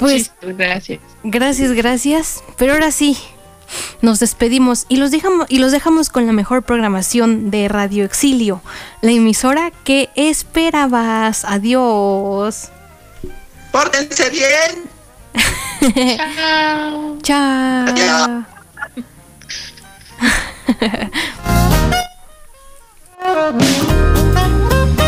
[0.00, 1.00] Pues, gracias.
[1.22, 2.42] Gracias, gracias.
[2.56, 3.16] Pero ahora sí,
[4.00, 8.62] nos despedimos y los dejamos y los dejamos con la mejor programación de Radio Exilio,
[9.02, 11.44] la emisora que esperabas.
[11.44, 12.70] Adiós.
[13.70, 14.88] Pórtense bien.
[16.16, 17.18] Chao.
[17.22, 17.86] Chao.
[17.88, 18.44] Adiós.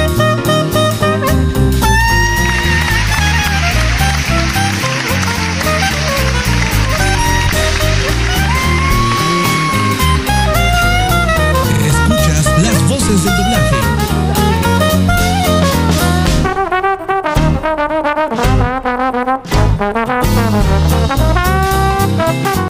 [19.81, 20.10] Mm-hmm.